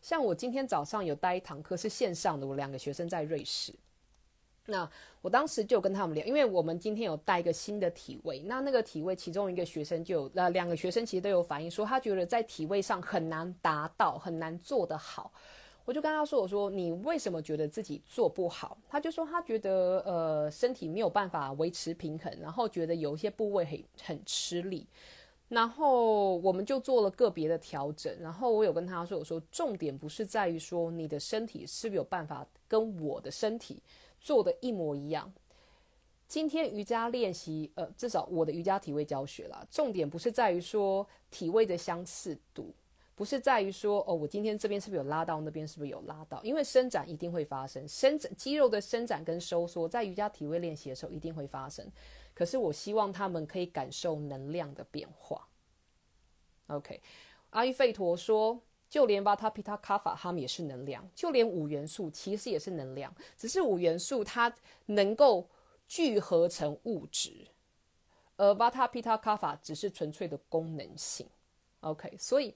[0.00, 3.74] 像我今天早上有带一堂课是线上的，我两个学生在瑞士。
[4.68, 4.88] 那
[5.20, 15.32] 我当时就跟他们聊，因为我们今天有带一个新的体位，那那个体位其中一个学生就有，呃，两个学生其实都有反映说，他觉得在体位上很难达到，很难做得好。
[15.86, 18.76] 我就跟他说，我说你为什么觉得自己做不好？
[18.88, 24.86] 他就说他觉得呃身体没有办法维持平衡，然后觉得有一些部位很很吃力。
[25.48, 33.80] 然后我们就做了个别的调整，然后我有跟他说，我说重点不是在于说你的身体是不是有办法跟我的身体。
[34.18, 35.32] 做的一模一样。
[36.26, 42.74] 今天瑜伽练习，呃，至少我的瑜伽体位教学啦，重点不是在于说体位的相似度，
[43.16, 46.40] 不是在于说哦，我今天这边是不是有拉到，那边是不是有拉到？
[46.44, 51.84] 因为伸展一定会发生，伸展肌肉的伸展跟收缩，在瑜伽体位练习的时候一定会发生。
[52.32, 55.48] 可是我希望他们可以感受能量的变化。
[56.68, 57.02] OK，
[57.50, 58.62] 阿育吠陀说。
[58.88, 64.54] 就连巴塔皮塔卡法，他们也是能量；就连五元素其实也是能量，只是五元素它
[64.86, 65.50] 能够
[65.88, 67.48] 聚合成物质，
[68.36, 71.26] 而巴塔皮塔卡法只是纯粹的功能性。
[71.80, 72.54] OK，所以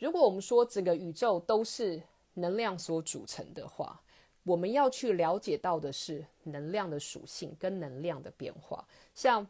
[0.00, 2.02] 如果我们说整个宇宙都是
[2.34, 4.00] 能量所组成的话，
[4.42, 8.84] 我们要去了解到的是能量的属性跟能量的变化，
[9.14, 9.46] 像。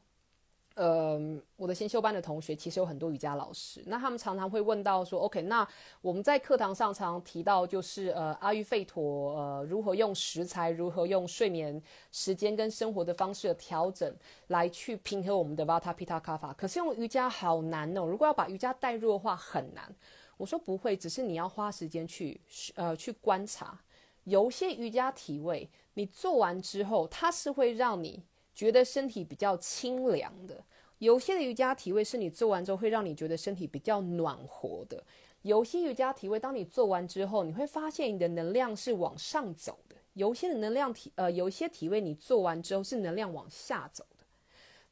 [0.76, 1.20] 呃，
[1.56, 5.66] 我的先修班的同学其实有很多瑜伽老师，那他们常常会问到说，OK，那
[6.00, 11.82] 我们在课堂上常常提到就是呃阿育吠陀，呃如何用食材，如何用睡眠
[12.12, 14.14] 时间跟生活的方式的调整
[14.46, 19.94] 来去平衡我们的 Vata pita ka 法可是用瑜伽好难哦，如果要把瑜伽带入的话很难。
[20.40, 22.40] 我说不会，只是你要花时间去
[22.74, 23.78] 呃去观察，
[24.24, 28.24] 有些瑜伽体位你做完之后，它是会让你。
[28.52, 30.62] 觉得身体比较清凉的，
[30.98, 35.02] 有些的瑜伽体位是你做完之后会让你觉得身体比较暖和的。
[35.42, 39.96] 有些瑜伽体位，当你做完之后，你会发现你的能量是往上走的。
[40.14, 44.04] 有些的能量体，呃，有些体位你做完之后是能量往下走。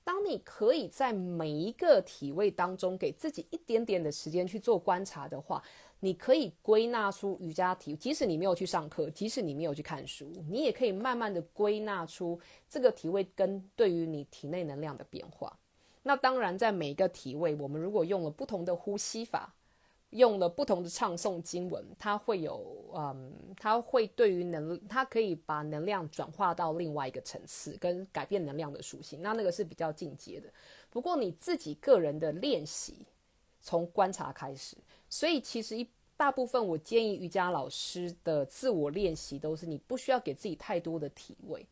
[0.09, 5.62] 当你可以在每一个体位当中给自己一点点的时间去做观察的话。
[6.01, 15.59] 你可以归纳出瑜伽体，即使你没有去上课，即使你没有去看书，你也可以慢慢的归纳出这个体位跟对于你体内能量的变化。
[16.05, 19.53] 那当然，在每一个体位，我们如果用了不同的呼吸法，
[20.11, 29.21] 用了不同的唱诵经文，它会有，嗯，它会对于能，它可以把能量转化到另外一个层次，跟改变能量的属性。
[29.21, 30.49] 那那个是比较进阶的。
[30.88, 33.07] 不过你自己个人的练习，
[33.61, 34.77] 从观察开始。
[35.11, 41.66] 所以其实一大部分，我建议瑜伽老师的自我练习都是你不需要给自己太多的体位，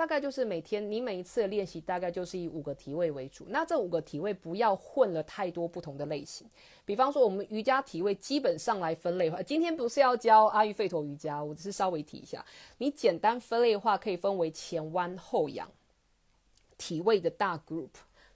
[0.00, 3.44] 大概就是每天你每一次的练习大概就是以五个体位为主。
[3.50, 6.48] 那这五个体位不要混了太多不同的类型。
[6.86, 12.42] 比方说我们瑜伽体位基本上来分类的话，今天不是要教阿育吠陀瑜伽，我只是稍微提一下。
[12.78, 15.70] 你简单分类的话，可以分为前弯后仰
[16.78, 17.90] 体位的大 group。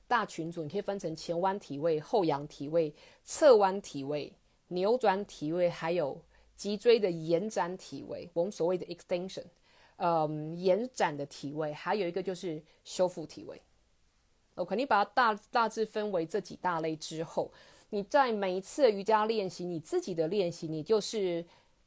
[0.06, 4.30] 大群组，你可以分成前弯体位、后仰体位、侧弯体位、
[4.68, 6.20] 扭转体位，还有
[6.54, 9.44] 脊椎的延展体位，我们所谓的 extension，
[9.96, 13.60] 嗯，延展的体位，还有一个就是修复体位。
[14.56, 17.50] OK，你把它大大致分为这几大类之后，
[17.90, 21.44] 你在每一次瑜伽练习，你自己的练习，你就是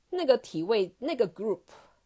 [0.10, 1.62] 那个体位、那个 group、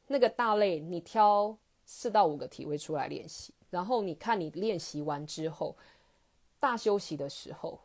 [0.08, 5.76] 那个大类，你挑四到五个体位出来练习，然后你看你练习完之后。
[6.60, 7.80] 大休息的时候，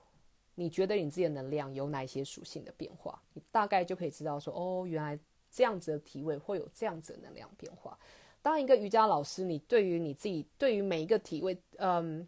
[0.55, 3.19] 你觉得你自己的能量有哪些属性的变化？
[3.33, 5.19] 你大概就可以知道说，哦，原来
[5.51, 7.99] 这样子的体位会有这样子的能量变化。
[8.43, 12.27] 当一个瑜伽老师，你对于你自己，对于每一个体位，嗯，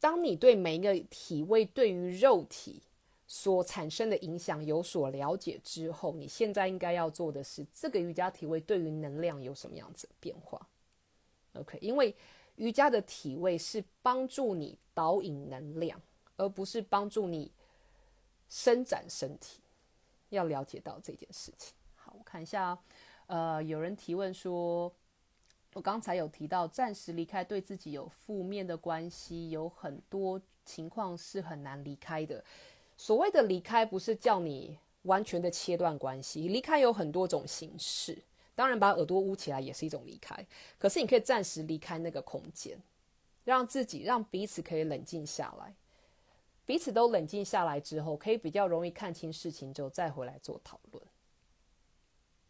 [0.00, 2.82] 当你对每一个体位对于肉体
[3.28, 10.66] 所产生的影响有所了解之后，你现在应该要做的是，这个瑜伽体位对于能量有什么样子的变化
[11.54, 12.14] ？OK，因为
[12.56, 16.00] 瑜伽的体位是帮助你导引能量，
[16.36, 17.52] 而不是帮助你
[18.48, 19.60] 伸展身体。
[20.30, 21.74] 要了解到这件事情。
[22.24, 22.78] 看一下，
[23.26, 24.92] 呃，有人提问说。
[25.74, 32.44] 我刚才有提到，暂时离开对自己有负面的关系，有很多情况是很难离开的。
[32.96, 38.20] 所谓的离开，不是叫你完全的切断关系，离开有很多种形式。
[38.56, 40.44] 当然，把耳朵捂起来也是一种离开。
[40.76, 42.76] 可是，你可以暂时离开那个空间，
[43.44, 45.72] 让自己、让彼此可以冷静下来。
[46.66, 51.04] 彼此都冷静下来之后，可以比较容易看清事情，之后再回来做讨论。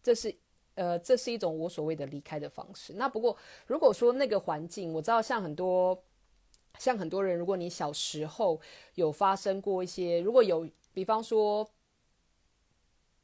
[0.03, 0.35] 这是。
[0.77, 2.95] 呃，这是一种我所谓的离开的方式。
[2.95, 3.37] 那不过，
[3.67, 6.01] 如果说那个环境，我知道像很多，
[6.79, 8.59] 像很多人，如果你小时候
[8.95, 11.69] 有发生过一些，如果有，比方说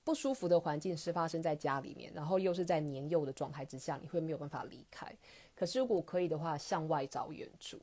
[0.05, 5.11] 不舒服的环境是发生在家里面，然后又是在年幼的状态之下，你会没有办法离开。
[5.55, 7.81] 可是如果可以的话，向外找援助。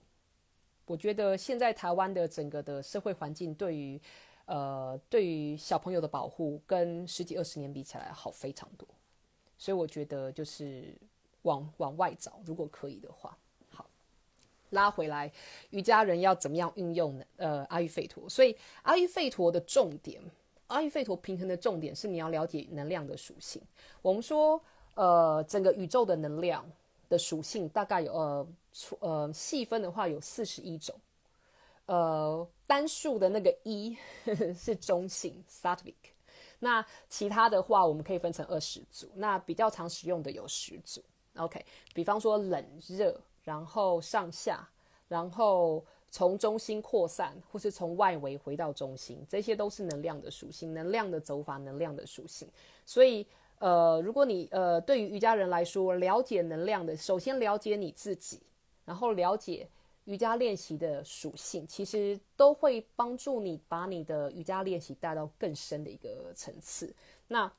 [0.85, 3.99] 我觉得现在台湾的整个的社会环境，对于
[4.45, 8.87] 呃，对于小朋友的保护，跟十几二十年比起来，好非常多。
[9.57, 10.93] 所以我觉得就是
[11.43, 13.37] 往往外找，如果可以的话，
[13.69, 13.85] 好
[14.71, 15.31] 拉回来，
[15.69, 17.25] 瑜伽人要怎么样运用呢？
[17.37, 18.27] 呃，阿育吠陀。
[18.27, 20.21] 所以阿育吠陀的重点，
[20.67, 23.61] 阿育吠陀平衡的重点是你要了解能量的属性。
[24.01, 24.61] 我们说，
[24.95, 26.69] 呃，整个宇宙的能量
[27.07, 28.47] 的属性大概有呃
[28.99, 30.93] 呃细分的话有四十一种，
[31.85, 33.97] 呃单数的那个一
[34.55, 35.95] 是中性 （sattvic）。
[36.59, 39.09] 那其他的话，我们可以分成二十组。
[39.15, 41.03] 那比较常使用的有十组。
[41.35, 44.65] OK，比方说冷热，然后上下，
[45.09, 52.47] 然后从中心扩散，或是从外围回到中心，这些都是能量的属性，能量的走法，能量的属性。
[52.85, 53.27] 所以，
[53.59, 58.39] 呃，如果你呃对于瑜伽人来说，了解能量的，首先了解你自己，
[58.85, 59.67] 然后了解。
[60.05, 66.93] 瑜伽练习的属性，其实都会帮助你把你的瑜伽练习带到更深的一个层次。
[67.27, 67.51] 那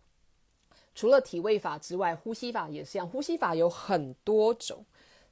[0.95, 3.09] 除了体位法之外，呼吸法也是一样。
[3.09, 4.85] 呼吸法有很多种，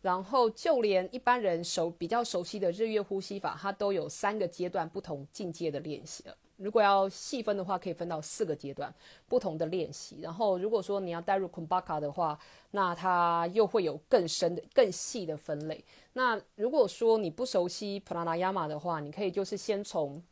[0.03, 6.37] 然后就连一般人熟比较熟悉的日月呼吸法，它都有三个阶段不同境界的练习了。
[6.59, 8.93] 如果要细分的话，可以分到四个阶段
[9.27, 10.21] 不同的练习。
[10.21, 12.39] 然后，如果说你要带入 Kumbaka 的话，
[12.73, 15.85] 那它又会有更深的、更细的分类。
[16.13, 20.23] 那如果说你不熟悉 Pranayama 的话，你可以就是先从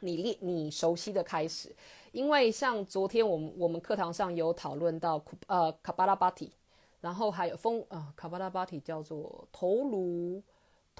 [0.00, 1.74] 你练你熟悉的开始。
[2.12, 6.50] 因为像昨天我们我们课堂上有讨论到呃 Kapalabhati，
[7.00, 10.42] 然后还有风啊 Kapalabhati 叫做头颅。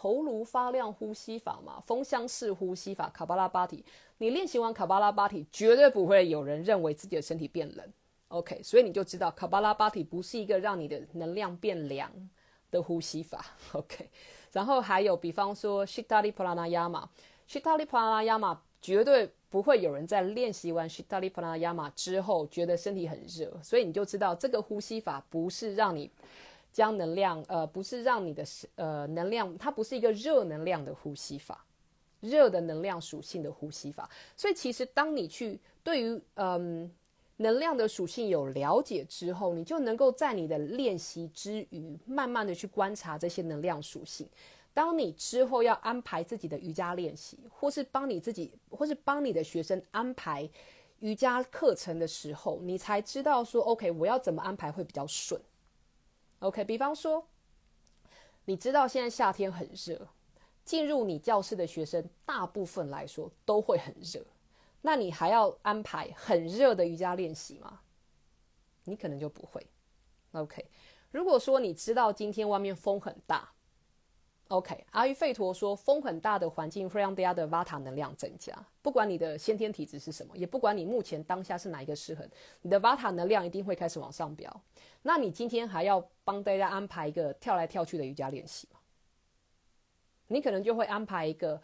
[0.00, 3.84] 头颅发亮呼吸法嘛，风箱式呼吸法，卡巴拉巴体。
[4.18, 7.84] 你练习完卡巴拉巴体，绝对不会有人认为自己的身体变冷。
[8.28, 12.12] OK，所以你就知道卡巴拉巴体不是一个让你的能量变凉
[12.70, 13.44] 的呼吸法。
[13.72, 14.08] OK，
[14.52, 26.10] 然后还有，比方说 Shitali Pranayama，Shitali Pranayama 绝对不会有人在练习完 Shitali Pranayama 之后觉得身体很热，所以你就知道这个呼吸法不是让你。
[26.70, 28.44] 将能量，呃，不是让你的
[28.76, 31.64] 呃能量，它不是一个热能量的呼吸法，
[32.20, 34.08] 热的能量属性的呼吸法。
[34.36, 36.88] 所以其实当你去对于嗯
[37.38, 44.28] 能量的属性有了解之后，你就能够在你的练习之余，慢慢的去观察这些能量属性。
[44.78, 50.48] 当你之后要安排自己的瑜伽练习，或是帮你自己，或是帮你的学生安排
[51.00, 55.42] 瑜伽课程的时候，你才知道说，OK，我要怎么安排会比较顺。
[56.38, 57.26] OK，比方说，
[58.44, 60.06] 你知道现在夏天很热，
[60.64, 64.24] 进入你教室的学生大部分来说都会很热，
[64.82, 67.80] 那你还要安排很热的瑜伽练习吗？
[68.84, 69.66] 你可能就不会。
[70.30, 70.64] OK，
[71.10, 73.50] 如果说你知道今天外面风很大。
[74.48, 78.56] OK，阿育吠陀说，风很大的环境会让大家的 Vata 能量增加。
[78.80, 82.26] 不管你的先天体质是什么，也不管你目前当下是哪一个失衡，
[82.62, 84.62] 你的 Vata 能量一定会开始往上飙。
[85.02, 88.80] 那你今天还要帮大家安排一个跳来跳去的瑜伽练习吗？
[90.28, 91.60] 你可能就会安排一个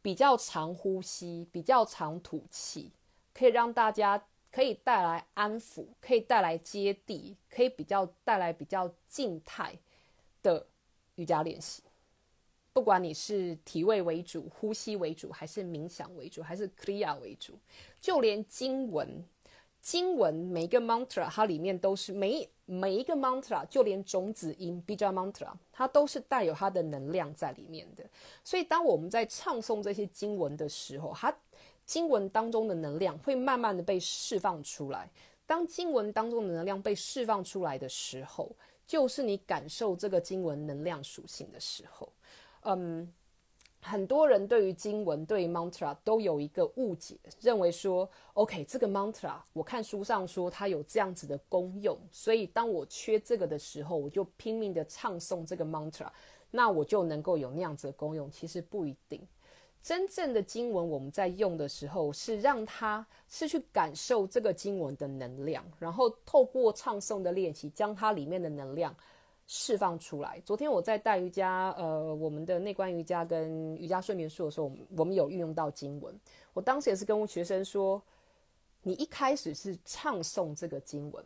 [0.00, 2.92] 比较长呼吸、比较长吐气，
[3.32, 9.76] 可以让大家可以带来安抚，可以带来接地，可以比较带来比较静态
[10.40, 10.68] 的。
[11.16, 11.82] 瑜伽练习，
[12.72, 17.58] 不管你是体位为主、呼吸为主，还是冥想为主，还是 Kriya 为主，
[18.00, 19.24] 就连经文，
[19.80, 28.04] 经文每一个 mantra 它里面都是每每一个 mantra，就连种子音 bija mantra，它都是带有它的能量在里面的。
[28.42, 31.36] 所以当我们在唱诵这些经文的时候，它
[31.86, 35.08] 经文当中的能量会慢慢的被释放出来。
[35.46, 38.50] 当经文当中的能量被释放出来的时候，
[38.86, 42.12] 就是你感受这个经文能量属性的时候。
[42.62, 43.12] 嗯。
[43.86, 56.08] 很多人对于经文、对于 mantra 都有一个误解，认为说，OK，这个 mantra 我看书上说它有这样子的功用，所以当我缺这个的时候，我就拼命的唱诵这个 mantra，
[56.50, 58.30] 那我就能够有那样子的功用。
[58.30, 59.20] 其实不一定，
[59.84, 68.96] 真正的经文我们在用的时候，是让它是去感受这个经文的能量，然后透过唱诵的练习，将它里面的能量。
[69.46, 70.40] 释放出来。
[70.42, 76.18] 昨天我在带瑜伽，呃，我们的内观瑜伽跟瑜伽睡眠术的时候，我们有运用到经文。
[76.54, 78.00] 我当时也是跟学生说，
[78.80, 81.22] 你一开始是唱诵这个经文，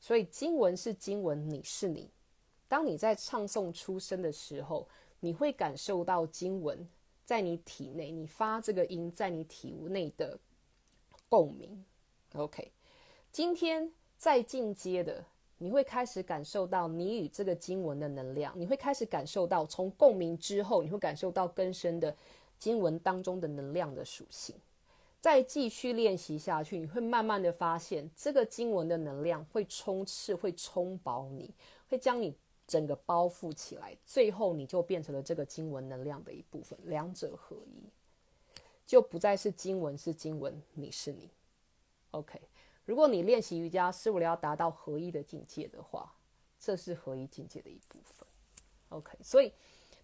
[0.00, 2.08] 所以经文是经文，你是你。
[2.68, 4.88] 当你在唱诵出声的时候，
[5.20, 6.88] 你会感受到经文
[7.30, 10.36] 在你体内，你发这个音在你体内的
[11.28, 11.84] 共鸣。
[12.34, 12.72] OK，
[13.30, 15.24] 今天再进阶的。
[15.58, 22.16] 你会开始感受到你与这个经文的能量，你会开始感受到从共鸣之后，你会感受到更深的
[22.58, 24.56] 经文当中的能量的属性。
[25.20, 31.54] 再继续练习下去，你会慢慢的发现这个经文的能量会充斥、会充饱你，
[31.88, 32.34] 会将你
[32.70, 37.82] 整个包覆起来，最后你就变成了这个经文能量的一部分，两者合一，
[38.86, 41.28] 就不再是经文是经文，你是你。
[42.12, 42.40] OK。
[42.84, 46.12] 如果你练习瑜伽是为了要达到合一的境界的话，
[46.60, 48.26] 这是合一境界的一部分。
[48.90, 49.52] OK，所以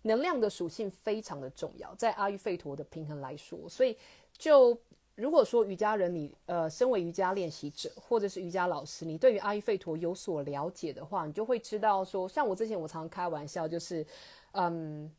[0.02, 3.96] 能量的属性非常的重要，在阿育吠陀的平衡来说，所以
[4.36, 4.76] 就
[5.16, 14.06] 如果说瑜伽人你呃身为瑜伽练习者或者是瑜伽老师，你对于阿育吠陀有所了解的话，你就会知道说，像我之前我常开玩笑，就是
[14.52, 15.10] 嗯，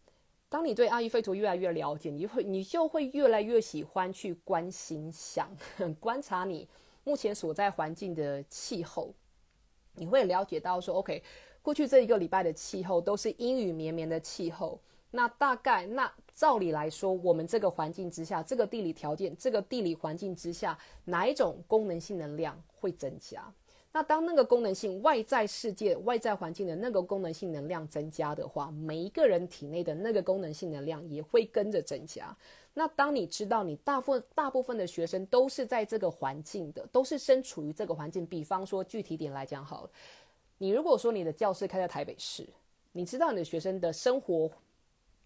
[0.50, 5.50] 当你对阿育吠陀越来越了解，你会你就会越来越喜欢去关心想
[6.00, 6.68] 观察你。
[7.04, 9.12] 目前所在环境的气候，
[9.96, 11.24] 你会了解到说，OK，
[11.64, 14.80] 过去这一个礼拜的气候都是阴雨绵绵的气候。
[15.18, 23.52] 那大概，那照理来说，我们这个环境之下，这个地理条件，这个地理环境之下，哪一种功能性能量会增加？
[23.92, 32.38] 那当那个功能性外在世界、外在环境的那个功能性能量增加的话，每一个人体内的那个功能性能量也会跟着增加。
[32.76, 38.24] 那当你知道你大部分大部分的学生都是在这个环境的，都是身处于这个环境。
[38.24, 39.90] 比方说具体点来讲，好了，
[40.60, 42.48] 你如果说你的教室开在台北市，
[42.92, 44.52] 你知道你的学生的生活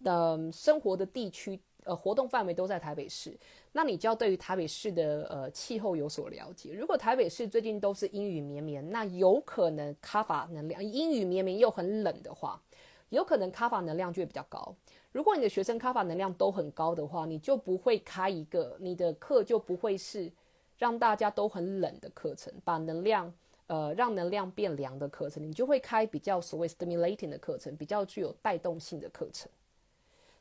[0.02, 3.36] 的生活的地区，呃，活动范围都在台北市，
[3.72, 6.72] 那你就要对于台北市的呃气候有所了解。
[6.72, 12.62] 如果台北市最近都是阴雨绵绵，那有可能卡法能量阴雨绵绵又很冷的话，
[13.08, 14.74] 有可能卡法能量就会比较高。
[15.10, 20.32] 如果你的学生卡法能量都很高的话，你就不会开一个你的课就不会是
[20.78, 23.32] 让大家都很冷的课程，把能量
[23.66, 29.50] 呃让能量变凉的课程，你就会开比较所谓 stimulating 的课程，比较具有带动性的课程。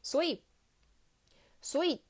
[0.02, 0.42] 所以，
[1.62, 2.02] 所以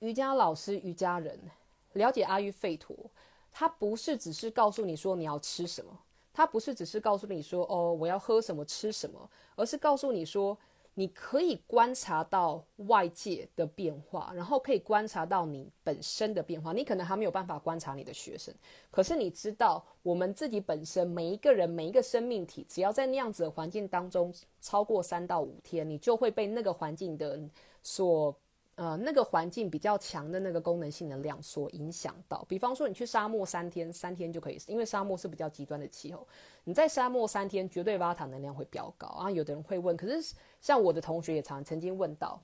[0.00, 1.50] 瑜伽老师、瑜伽人
[1.92, 3.10] 了解阿育吠陀，
[3.52, 5.98] 他不是只是告诉你说你要吃什么，
[6.32, 10.58] 他不是只是告诉你说哦我要喝什么吃什么，而是告诉你说。
[10.98, 16.72] 你可以观察到外界的变化，然后可以观察到你本身的变化。
[16.72, 18.52] 你可能还没有办法观察你的学生，
[18.90, 27.40] 可是你知道，我们自己本身每一个人每一个生命体，只要在那样子的环境当中超过三到五天，你就会被那个环境的
[27.80, 28.36] 所。
[28.78, 36.24] 呃，那个环境比较强的那个功能性能量所影响到，比方说你去沙漠三天，三天就可以，因为沙漠是比较极端的气候，
[36.62, 39.28] 你在沙漠三天，绝对瓦塔能量会飙高啊。
[39.28, 42.40] 有的人会问，可是像我的同学也常曾经问到，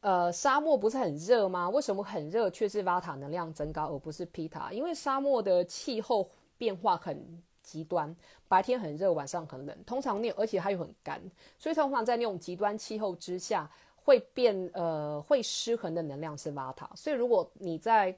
[0.00, 1.68] 呃，沙漠不是很热吗？
[1.68, 4.72] 为什么很热却是瓦塔能量增高，而不是皮塔？
[4.72, 8.16] 因为沙漠的气候变化很极端，
[8.48, 11.20] 白天很热，晚上很冷，通常那而且它又很干，
[11.58, 13.70] 所以通常在那种极端气候之下。
[14.10, 18.12] 会变呃，会失衡的能量是瓦塔，所以如果你在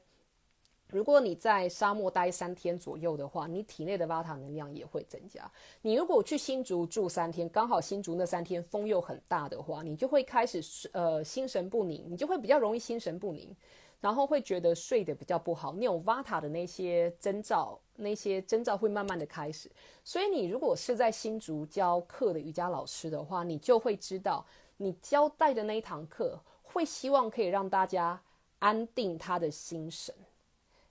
[0.89, 5.51] 如果你在沙漠待三天左右的话，你体内的瓦塔能量也会增加。
[5.83, 10.63] 你如果去新竹住三天，刚好新竹那三天风又很大的话，你就会开始
[10.93, 13.55] 呃心神不宁，你就会比较容易心神不宁，
[14.01, 15.75] 然后会觉得睡得比较不好。
[15.75, 19.71] 你有瓦塔的那些征兆，那些征兆会慢慢的开始。
[20.03, 24.43] 所以你如果是在新竹教课的瑜伽老师的话，你就会知道。
[24.83, 28.21] 你交代的那一堂课，会希望可以让大家
[28.59, 30.15] 安定他的心神，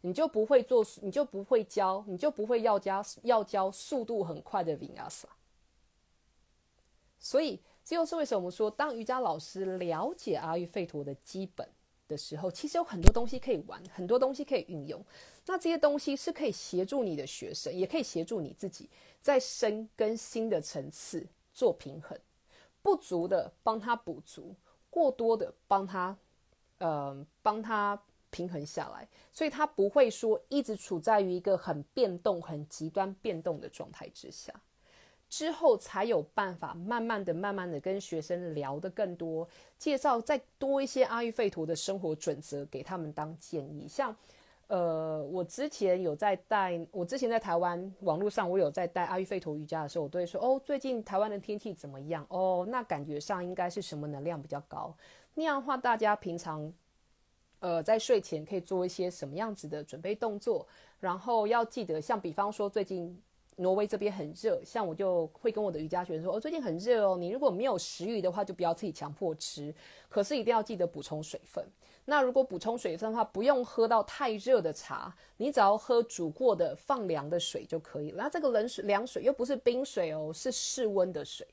[0.02, 5.26] 你就不会做，你就不会教，你就不会要教要教速度很快的 Vinyasa。
[7.20, 11.68] 所以，这又是为什么说，当瑜伽老师了解阿育吠陀的基本
[12.08, 15.04] 的时候，其实有很多东西可以玩，很多东西可以运用。
[15.46, 18.90] 那这些东西是可以协助你的学生，也可以协助你自己，
[19.22, 22.18] 在身跟心的层次做平衡，
[22.82, 24.56] 不足的帮他补足，
[24.90, 26.18] 过多的帮他，
[26.80, 34.54] 呃，帮他平衡下来，所以他不会说一直处在于一个很变动、很极端变动的状态之下。
[35.30, 43.88] 之后才有办法慢慢的、慢慢的跟学生聊得更多，介绍再多一些阿育吠陀的生活准则给他们当建议。
[43.88, 44.14] 像，
[44.72, 52.26] 呃，我之前有在带，我之前在台湾网络上，我有在带阿育吠陀瑜伽的时候，我都会说，哦，最近台湾的天气怎么样？
[52.30, 54.96] 哦，那感觉上应该是什么能量比较高？
[55.34, 56.72] 那样的话，大家平常，
[57.60, 60.66] 呃，在睡前可以做一些什么样子的准备动作？
[61.02, 63.22] 然后要记得，像比方说最近。
[63.58, 69.76] 挪威这边很热，像我就会跟我的瑜伽学生说：“哦，最近很热哦，你如果没有食欲的话，就不要自己强迫吃，
[70.10, 71.64] 可是一定要记得补充水分。
[72.06, 78.24] 那如果补充水分的话，不用喝到太热的茶，你只要喝煮过的放凉的水就可以了。
[78.24, 81.48] 那这个冷水、凉水又不是冰水哦，是室温的水，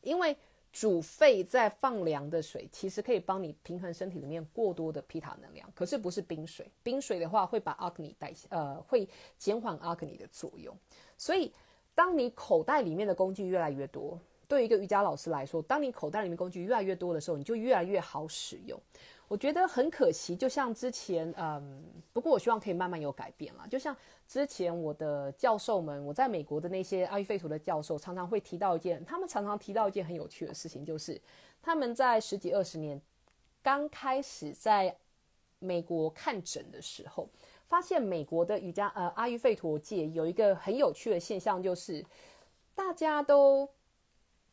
[0.00, 0.36] 因为。”
[0.72, 5.70] 煮沸再放凉的水，其实可以帮你平衡身体里面过多的皮塔能量。
[5.74, 10.74] 可是不是冰水，冰水的话会把阿克尼带，呃，会减缓阿克尼的作用。
[11.18, 11.52] 所以，
[11.94, 14.18] 当你口袋里面的工具越来越多，
[14.48, 18.80] 对一个瑜伽老师来说，当你口袋里面工具越来越多的时候，你就越来越好使用。
[19.32, 23.66] 我觉得很可惜，就像之前，嗯，不过我希望可以慢慢有改变了。
[23.66, 23.96] 就像
[24.28, 31.18] 之前我的教授们，我在美国的那些阿育吠陀的教授，常常会提到一件，他们常常提到一件很有趣的事情，就是
[31.62, 33.00] 他们在十几二十年
[33.62, 34.94] 刚开始在
[35.60, 37.26] 美国看诊的时候，
[37.68, 42.04] 发现美国的瑜伽呃阿育吠陀界有一个很有趣的现象，就是
[42.74, 43.66] 大家都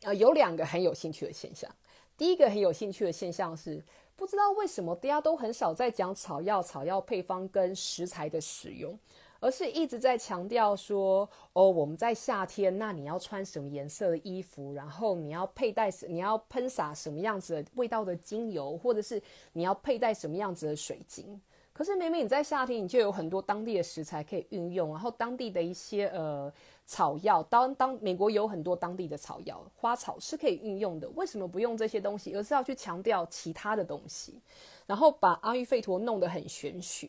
[0.03, 1.69] 呃有两个很有兴趣的现象。
[2.15, 3.83] 第一个很有兴趣的现象是。
[4.19, 8.99] 不知道为什么大家都很少在讲草药、草药配方跟食材的使用，
[9.39, 14.73] 而是一直在强调说：哦，我们在夏天，那你要穿什么颜色的衣服？
[14.73, 16.05] 然后你要佩戴什？
[16.05, 21.39] 你要喷洒什么样子的味道的精油，或者是你要佩戴什么样子的水晶？
[21.79, 26.51] 可是明明你在夏天，你就有很多当地的食材可以运用，然后当地的一些呃。
[26.85, 31.07] 草药，当当美国有很多当地的草药，花草是可以运用的。
[31.09, 34.41] 为什么不用这些东西，而是要去强调其他的东西，
[34.87, 37.07] 然后把阿育吠陀弄得很玄学？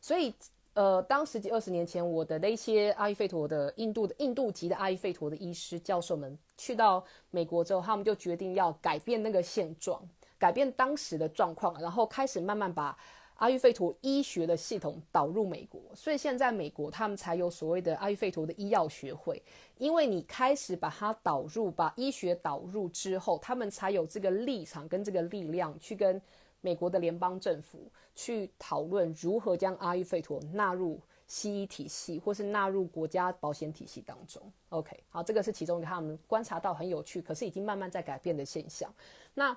[0.00, 0.34] 所以，
[0.72, 10.02] 呃，当十几二十年前，我的那些阿育吠陀的印度的印度籍的阿育吠陀的医师教授们去到美国之后，他们就决定要改变那个现状，
[10.38, 12.96] 改变当时的状况，然后开始慢慢把。
[13.38, 19.40] 阿育吠陀医学的系统导入美国，所以现在美国他们才有所谓的阿育吠陀的医药学会。
[19.76, 26.20] 因为你开始把它导入，把医学导入之后，他们才有这个立场跟这个力量去跟
[26.60, 34.42] 美国的联邦政府去讨论如何将阿育吠陀纳入西医体系，或是纳入国家保险体系当中。
[34.70, 38.92] OK，好，这个是其中一个他们观察到很有趣，可是已经慢慢在改变的现象。
[39.34, 39.56] 那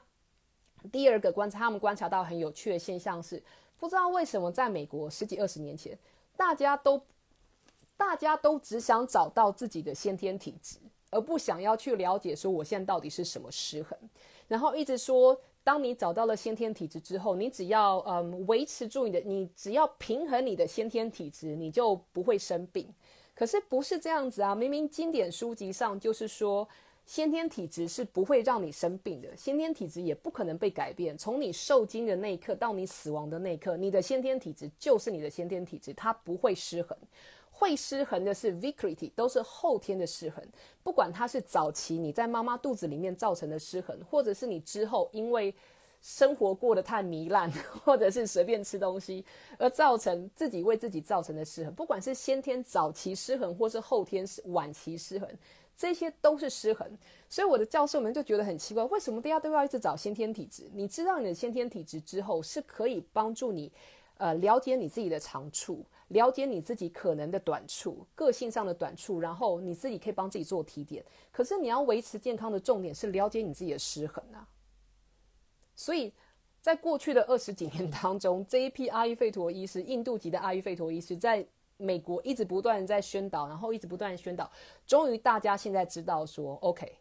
[0.92, 3.42] 第二个观察，他们观察到很有趣的现象是。
[3.82, 5.98] 不知道为什么，在美国十几二十年前，
[6.38, 7.02] 大家都
[7.98, 10.78] 大家都只想找到自己的先天体质，
[11.10, 13.98] 而不想要去了解说我现在到底是什么失衡。
[14.48, 22.88] 然后一直说，当你找到了先天体质之后，你只要嗯维持住你的，你只要平衡你的先天体质，你就不会生病。
[23.34, 24.54] 可是不是这样子啊！
[24.54, 26.70] 明明经典书籍上就是说。
[27.12, 31.18] 先天体质是不会让你生病的，先天体质也不可能被改变。
[31.18, 36.98] 从你受精的那一刻到你死亡的那一刻，你的先天体质就是你的先天体质，它不会失衡。
[37.52, 40.42] 会失衡的是 vicrity 都是后天的失衡。
[40.84, 45.54] 不管它是早期你在妈妈肚子里面造成的失衡，或者是你之后因为
[46.02, 47.52] 生活过得太糜烂，
[47.84, 49.26] 或者是随便吃东西
[49.58, 55.30] 而造成自己为自己造成的失衡，不管是先天早期失衡，或是后天晚期失衡。
[55.82, 56.88] 这些都是失衡，
[57.28, 60.70] 所以我的教授们就觉得很奇怪，为什么大家都要一直找先天体质？
[60.76, 63.72] 你知道你的先天体质之后，是可以帮助你，
[64.18, 71.04] 呃，了解你自己的长处，了解你自己可能的短处，个性上的短处，然后你自己可以帮自己做提点。
[71.32, 74.48] 可是你要维持健康的重点是了解你自己的失衡啊。
[75.76, 76.14] 所以
[76.62, 81.44] 在过去的二十几年当中，这一批阿育吠陀医师，印度籍的阿育吠陀医师，在
[81.82, 84.50] 美国一直不断在宣导，然后一直不断宣导，
[84.86, 86.96] 终于大家现在知道说，OK，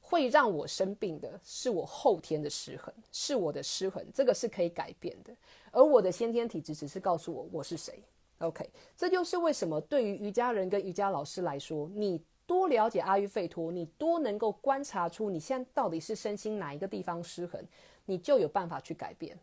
[0.00, 5.34] 会让我生病的是我后天的失衡，是我的失衡，这个是可以改变的。
[5.70, 8.02] 而我的先天体质只是告诉我我是谁。
[8.38, 17.62] OK，这就是为什么对于瑜伽人跟瑜伽老师来说，你多了解阿育吠陀，你多能够观察出你现在到底是身心哪一个地方失衡，
[18.06, 19.38] 你就有办法去改变。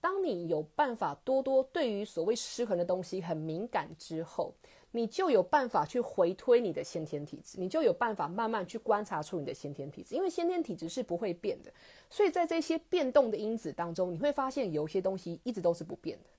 [0.00, 4.54] 当你有办法多多对于所谓失衡的东西很敏感之后。
[4.90, 11.70] 你就有办法去回推你的先天体质，你就有办法慢慢去观察出你的先天体质，因为先天体质是不会变的。
[12.08, 16.30] 所以在这些变动的因子当中，你会发现有些东西一直都是不变的，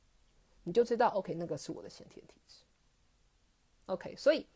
[0.64, 2.56] 你就知道 OK，那个是我的先天体质。
[3.86, 4.48] OK，所以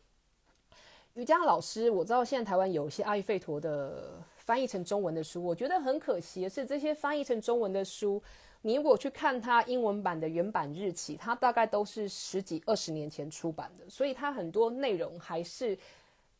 [1.14, 8.20] 瑜伽老师，我知道现在台湾有一些阿育吠陀的翻译成中文的书，我觉得很可惜的是，这些翻译成中文的书。
[8.66, 15.78] 你如果去看它英文版的原版日期，它大概都是十几二十年前出版的，所以它很多内容还是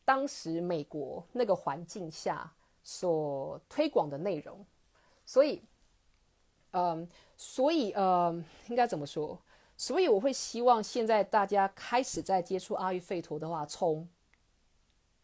[0.03, 2.51] 当时美国那个环境下
[2.81, 4.65] 所推广的内容。
[5.23, 5.61] 所以，
[6.71, 7.07] 嗯，
[7.37, 9.39] 所以，呃，应该怎么说？
[9.77, 14.09] 所以我会希望现在大家开始在接触阿育吠陀的话，从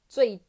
[0.08, 0.39] 最。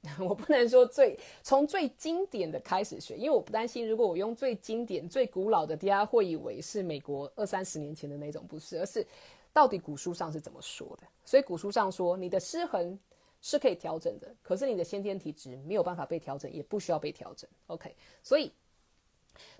[0.20, 9.04] 我不能说最从最经典的开始学，因为我不担心，如果我用最经典、最古老的，大家会以为是美国二三十年前的那种，不是，而是
[9.52, 11.06] 到底古书上是怎么说的。
[11.24, 12.96] 所以古书上说，你的失衡
[13.40, 17.50] 是可以调整的，可是你的先天体质没有办法被调整，也不需要被调整。
[17.66, 18.52] OK，所以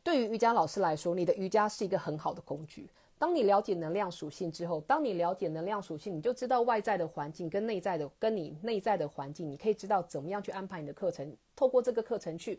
[0.05, 2.89] 对于瑜伽老师来说，你的瑜伽是一个很好的工具。
[3.18, 12.58] 当你了解能量属性之后，当你了解能量属性，你就知道外在的环境跟内在的跟你内在的环境，你可以知道怎么样去安排你的课程，透过这个课程去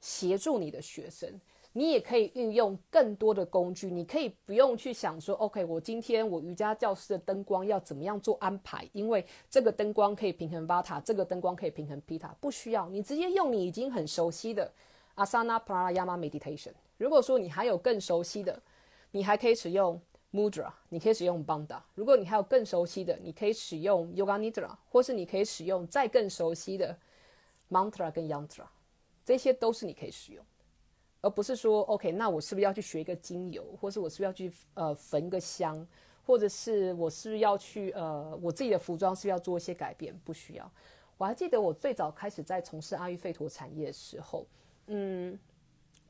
[0.00, 1.40] 协助你的学生。
[1.72, 14.68] 你也可以运用更多的工具，你可以不用去想说，OK，我今天我瑜伽教室的灯光要怎么样做安排，因为这个灯光可以平衡 Vata，这个灯光可以平衡 Pita，不需要，你直接用你已经很熟悉的
[15.14, 16.72] Asana Pranayama Meditation。
[16.98, 18.60] 如果说你还有更熟悉的，
[19.12, 20.00] 你还可以使用
[20.32, 21.80] Mudra，你可以使用 banda。
[21.94, 26.96] 如果你还有更熟悉的，你可以使用 Yoga Nidra，或是你可以使用再更熟悉的
[27.68, 28.64] Mantra 跟 Yantra，
[29.24, 30.64] 这些都是你可以使用的，
[31.22, 35.84] 而不是说 OK，那我是不是要去学一个精油，或是我是不是要去呃焚个香，
[36.24, 40.16] 或者是我是不是要去呃我自己的服装是不是要做一些改变？
[40.24, 40.70] 不需要。
[41.18, 44.46] 我还记得我最早开始在从事阿育吠陀产业的时候，
[44.86, 45.36] 嗯。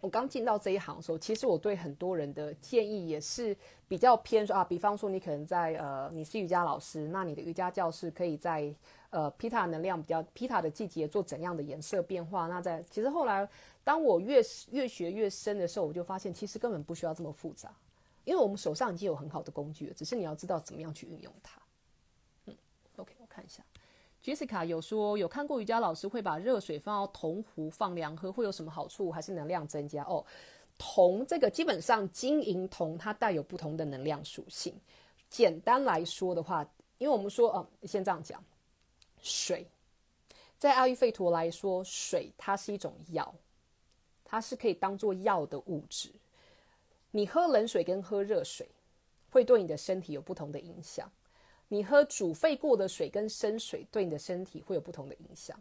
[0.00, 8.74] 我刚进到这一行的时候，其实我对很多人的建议也是比较偏说啊，比方说你可能在呃，你是瑜伽老师，那你的瑜伽教室可以在
[9.10, 12.46] 呃皮塔能量比较皮塔的季节做怎样的颜色变化？
[12.46, 13.48] 那在其实后来，
[13.84, 17.74] 当我越越学越深的时候，我就发现其实根本不需要这么复杂，
[18.24, 21.60] 因为我们手上已经有很好的工具了，只是你要知道怎么样去运用它。
[22.46, 22.56] 嗯
[22.96, 23.62] ，OK，我看一下。
[24.30, 29.10] Jessica 有说有看过瑜伽老师会把热水放到铜壶放凉喝，会有什么好处？
[29.10, 30.04] 还是能量增加？
[30.04, 30.24] 哦，
[30.78, 34.72] 铜这个基本上金银铜它带有不同的能量属性。
[35.28, 36.62] 简单来说的话，
[36.98, 38.42] 因为我们说，嗯，先这样讲，
[39.20, 39.66] 水
[40.58, 43.34] 在阿育吠陀来说，水它是一种药，
[44.24, 46.10] 它是可以当做药的物质。
[47.10, 48.68] 你喝冷水跟喝热水
[49.30, 51.10] 会对你的身体有不同的影响。
[51.72, 55.56] 你喝煮沸过的水跟生水对你的身体会有不同的影响。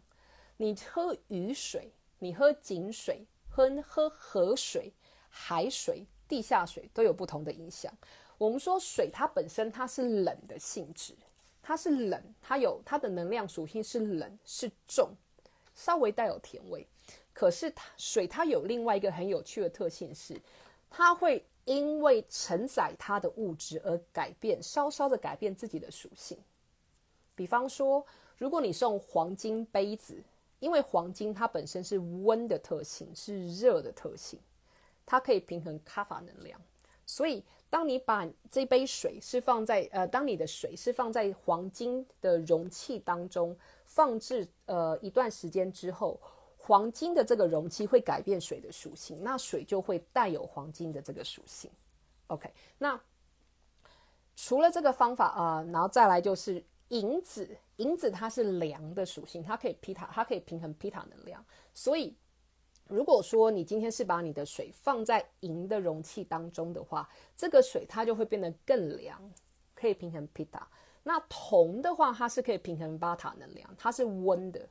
[0.56, 4.92] 你喝雨水，你喝井水，喝喝河水、
[5.28, 7.96] 海水、地下水都有不同的影响。
[8.38, 11.14] 我们说水它本身它是冷的性质，
[11.62, 15.14] 它是冷，它有它的能量属性是冷是重，
[15.76, 16.84] 稍微带有甜味。
[17.32, 20.36] 可是它水它有另外一个很有趣的特性是，
[20.90, 21.46] 它会。
[21.64, 26.38] 因为承载它的物质而改变，稍稍的改变自己的属性。
[27.34, 28.04] 比方说，
[28.36, 30.22] 如果你是用黄金杯子，
[30.58, 34.38] 因为黄金它本身是温的特性，是热的特性，
[35.06, 36.60] 它可以平衡卡法能量。
[37.06, 46.20] 所以，当你把这杯水是放在呃，当你的水是放在黄金的容器当中，放置呃一段时间之后。
[46.62, 51.70] 黄金的这个容器会改变水的属性，那水就会带有黄金的这个属性。
[52.28, 52.48] OK，
[52.78, 53.00] 那
[54.36, 61.44] 除了这个方法啊，然后再来就是银子，银子它是凉的属性，它可以皮塔，它可以平衡皮塔能量。
[61.74, 62.14] 所以
[62.86, 69.18] 如果说你今天是把你的水放在银的容器当中的话，这个水它就会变得更凉，
[69.74, 70.68] 可以平衡皮塔。
[71.02, 74.68] 那铜的话，它是可以平衡巴塔能量，它是温的。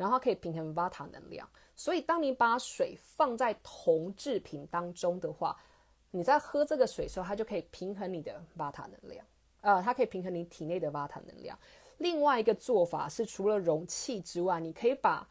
[0.00, 1.46] 然后可以平衡 Vata 能量，
[1.76, 5.54] 所以当你把水放在铜制品当中的话，
[6.10, 9.22] 你在喝这个水时候，它就可以平衡你的 Vata 能量，
[9.60, 11.58] 呃，它可以平衡你体内的 Vata 能量。
[11.98, 15.28] 另外一个做法是，除了容器之外，你可以把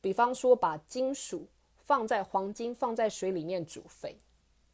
[0.00, 1.46] 比方说把金属
[1.76, 4.18] 放在黄金放在水里面煮沸，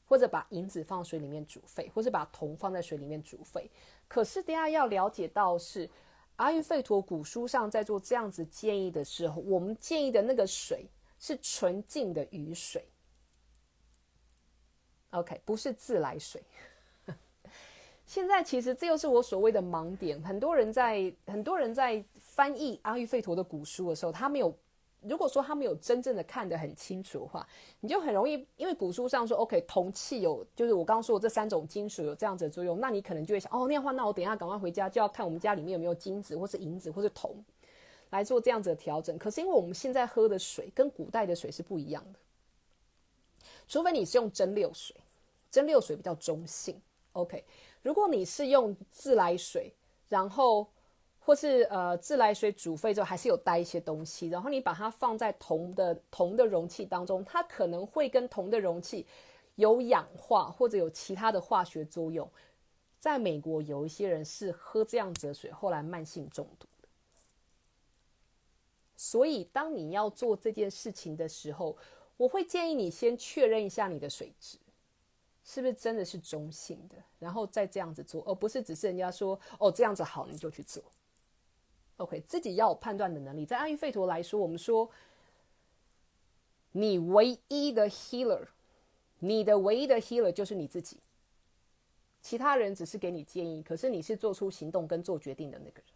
[0.07, 3.71] 或者把银子放水里面煮沸，或者把铜放在水里面煮沸。
[4.09, 5.91] 可是大家要了解到是
[6.37, 12.87] 阿育吠陀古书上在做这样子建议的时候，我们建议的那个水是纯净的雨水。
[15.11, 16.43] OK，不是自来水。
[18.05, 20.21] 现在其实这又是我所谓的盲点。
[20.23, 24.55] 很多人在很多人在翻译阿育吠陀的古书的时候，他没有
[25.09, 27.47] 如果说他没有真正的看得很清楚的话，
[27.81, 37.45] 你就很容易因为古书上说 OK 铜器有就是我刚刚说的这三种金属有这样子的作用，那你可能就会想哦那样话，那我等一下赶快回家就要看我们家里面有没有金子或是银子或是铜
[38.11, 39.19] 来做这样子的调整。
[39.19, 42.19] 可是因为我们现在喝的水跟古代的水是不一样的，
[43.69, 44.97] 除非你是用蒸馏水，
[45.51, 46.81] 蒸馏水比较中性。
[47.13, 47.45] OK。
[47.83, 49.71] 如果你是用自来水，
[50.09, 50.67] 然后
[51.25, 59.07] 或是呃自来水煮沸之后还是有带一些东西，然后你把它放在铜的铜的容器当中，它可能会跟铜的容器
[59.55, 62.29] 有氧化或者有其他的化学作用。
[63.01, 66.67] 在美国有一些人是喝这样子的水，后来慢性中毒。
[68.97, 71.77] 所以当你要做这件事情的时候，
[72.19, 74.59] 我会建议你先确认一下你的水质。
[75.47, 80.83] 是不是真的是中性的，然后再这样子做，而不是只是人家说哦这样子好你就去做。
[81.99, 83.47] OK，自己要有判断的能力。
[83.47, 84.91] 在阿育吠陀来说，我们说
[86.73, 88.47] 你唯一的 healer，
[89.21, 90.99] 你的唯一的 healer 就是你自己，
[92.21, 95.87] 其他人只是给你建议，可是你是做出行动跟做决定的那个人，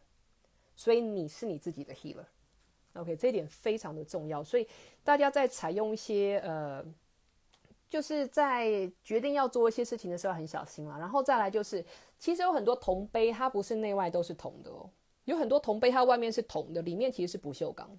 [0.77, 2.27] 所以你是你自己的 healer。
[2.95, 4.67] OK，这一点非常的重要，所以
[5.03, 6.85] 大家在采用一些呃。
[7.91, 11.83] 就是在决定要做一些事情的时候很小心了，然后再来就是，
[12.19, 14.91] 其实有很多铜杯它不是内外都是铜的哦，
[15.31, 17.95] 有很多铜杯它外面是铜的，里面其实是不锈钢。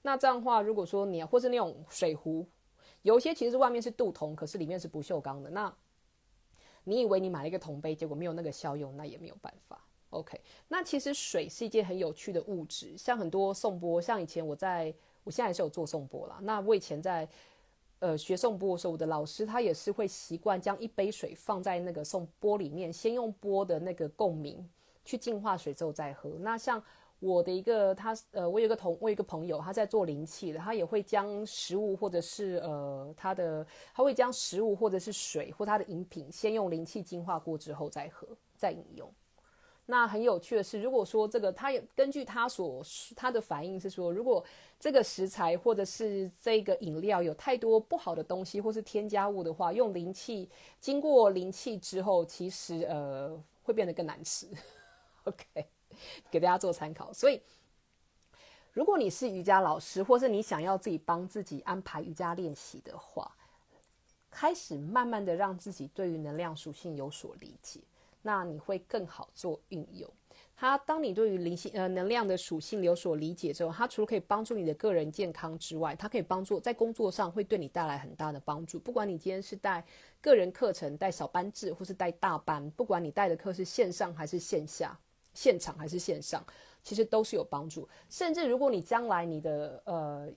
[0.00, 2.46] 那这样的话，如果说你或是那种水壶，
[3.02, 5.70] 有些其实外面是镀铜，可是里面是不锈钢的，那
[6.84, 9.78] 你以为你买了一个铜杯，结果没有那个效用，那也没有办法。
[10.08, 14.94] OK，那其实水是一件很有趣的物质，像很多颂钵，像以前我在，
[15.24, 17.28] 我现在是有做颂钵啦，那我以前在。
[18.00, 24.64] 呃，学颂钵的时候，我的老师他也是会习惯将一杯水放在那个颂钵里面，先用钵的那个共鸣
[25.08, 26.28] 去净化水之后再喝。
[26.40, 26.82] 那像
[27.18, 38.28] 我的一个他，呃，我有个同我有一个朋友，他在做灵气的，他也会将食物或者是呃他的，他会将食物或者是水或他的饮品先用灵气净化过之后再喝
[38.58, 39.10] 再饮用。
[39.90, 42.84] 那很有趣的是，如果说这个，他也根据他所
[43.16, 44.44] 他的反应是说，如果
[44.78, 50.46] 这个食材或者是这个饮料有太多不好的东西或是添加物的话，用灵气
[50.78, 54.46] 经过灵气之后，其实呃会变得更难吃。
[55.28, 55.66] OK，
[56.30, 57.12] 给大家做参考。
[57.12, 57.40] 所以，
[58.72, 63.36] 如果你是瑜伽老师，或是你想要自己帮自己安排瑜伽练习的话，
[64.30, 67.80] 开始慢慢的让自己对于能量属性有所理解。
[68.22, 70.10] 那你会更好做运用。
[70.56, 78.78] 它，当你对于灵性呃能量的属性有所理解之后，它除了可以帮助你的个人健康之外，它可以帮助在工作上会对你带来很大的帮助。
[78.78, 79.84] 不管你今天是带
[80.20, 84.98] 个人课程、带小班制，或是带大班，不管你带的课是线上还是线下、
[85.38, 86.44] 现场还是线上，
[86.82, 87.88] 其实都是有帮助。
[88.10, 90.28] 甚至如果你将来你的呃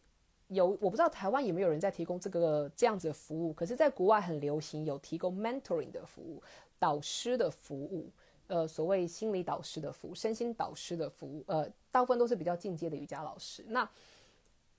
[0.49, 6.39] 有，我不知道台湾有没有人在提供这个这样子的服务，可是在国外很流行有提供 mentoring 的服务。
[6.77, 8.09] 导师的服务，
[8.47, 13.63] 呃，所谓心理导师的服务，身心导师的服务，呃，大部分都是比较进阶的瑜伽老师。
[13.67, 13.87] 那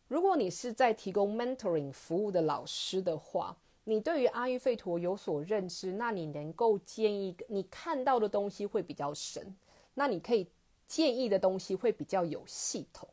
[0.08, 9.54] 如果你是在提供 mentoring 服务的老师的话，你对于阿育吠陀有所认知，那你能够建议你看到的东西会比较深，
[9.94, 10.48] 那你可以
[10.86, 13.08] 建议的东西会比较有系统，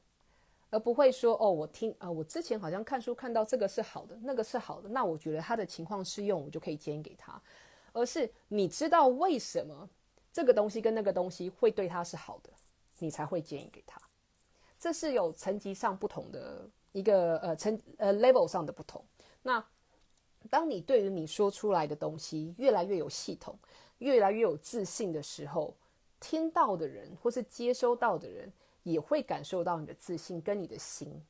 [0.70, 7.42] 而不会说哦，我听啊，我之前好像看书看到这个是好的，那个是好的，那我觉得他的情况适用，我就可以建议给他。
[7.92, 9.90] 而是你知道为什么
[10.32, 12.50] 这个东西跟那个东西会对他是好的，
[13.00, 14.00] 你才会建议给他。
[14.78, 19.04] 这是有层级上不同的一个呃层呃 level 上的不同。
[19.42, 19.66] 那
[20.50, 23.58] 当你对于你说出来的东西越来越有系统，
[23.98, 25.76] 越来越有自信的时候，
[26.20, 28.52] 听到的人或是接收到的人
[28.84, 31.22] 也会感受到你的自信跟你的心。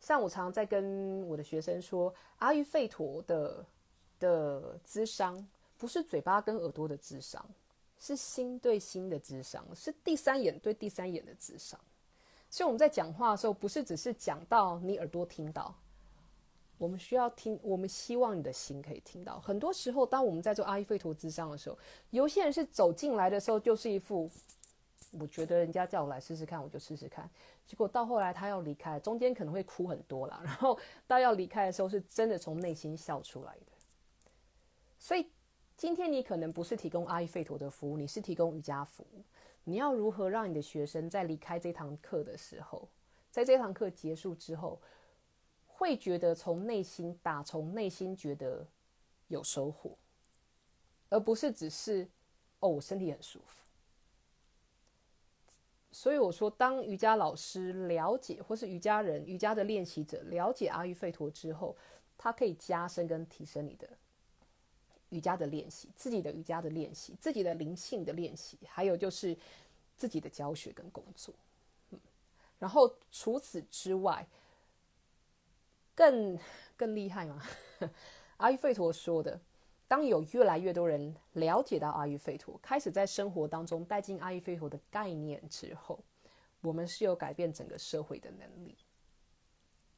[0.00, 3.64] 像我常常在跟我的学生说，阿育吠陀的
[4.18, 5.46] 的智商。
[5.78, 7.44] 不是嘴巴跟耳朵的智商，
[7.98, 11.80] 是心对心的智商，是第三眼对第三眼的智商。
[12.48, 15.74] 所以我们在讲话的时候，不是只是讲到你耳朵听到，
[16.82, 19.38] 我们需要听，我们希望你的心可以听到。
[19.38, 21.78] 很多时候，当我们在做阿育吠陀之上的时候，
[22.10, 24.28] 有些人是走进来的时候就是一副
[25.12, 27.30] 我觉得人家叫我来试试看，我就试试看。
[27.64, 30.40] 结果到后来他要离开，中间可能会哭很多啦。
[30.44, 30.76] 然后
[31.06, 33.72] 到要离开的时候，是真的从内心笑出来的。
[34.98, 35.24] 所以
[35.76, 39.22] 今天你可能不是提供阿育吠陀的服务，你是提供瑜伽服务。
[39.62, 42.88] 你要如何让你的学生在离开这堂课的时候，
[43.30, 44.80] 在这堂课结束之后，
[45.82, 48.64] 会觉得从内心打从内心觉得
[49.26, 49.98] 有收获，
[51.08, 52.08] 而不是只是
[52.60, 53.64] 哦我身体很舒服。
[55.90, 61.76] 所以我说，当瑜伽老师了解，或是瑜伽人、瑜伽的练习者了解阿育吠陀之后，
[62.16, 63.88] 他可以加深跟提升你的
[65.08, 69.36] 瑜伽的练习，自己的瑜伽的练习，自己的灵性的练习，还有就是
[69.96, 71.34] 自己的教学跟工作。
[71.90, 71.98] 嗯，
[72.60, 74.24] 然后除此之外，
[75.94, 76.38] 更
[76.76, 77.42] 更厉害吗？
[78.38, 79.40] 阿育吠陀说的。
[79.88, 86.02] 当有越来越多人了解到阿育吠陀，开始在生活当中带进阿育吠陀的概念之后，
[86.62, 88.74] 我们是有改变整个社会的能力。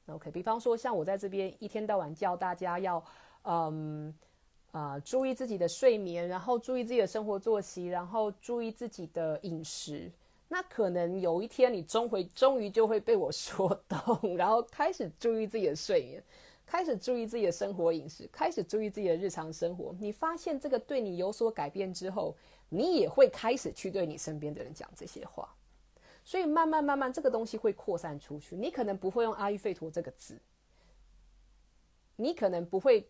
[0.07, 3.05] OK，比方说像我在这边一天到晚叫大家要，
[3.45, 4.13] 嗯
[4.73, 10.11] 啊注意自己的睡眠，然后注意自己的生活作息，然后注意自己的饮食。
[10.49, 16.23] 那可能有一天你终会 终于就会被我说动，然后开始注意自己的睡眠。
[16.67, 19.95] 开始注意自己的生活饮食，开始注意自己的日常生活。
[20.01, 22.35] 你发现这个对你有所改变之后，
[22.71, 25.55] 你也会开始去对你身边的人讲这些话。
[26.25, 28.57] 所以慢慢慢慢，这个东西会扩散出去。
[28.57, 30.41] 你可能不会用阿育吠陀这个字，
[32.17, 33.07] 你可能不会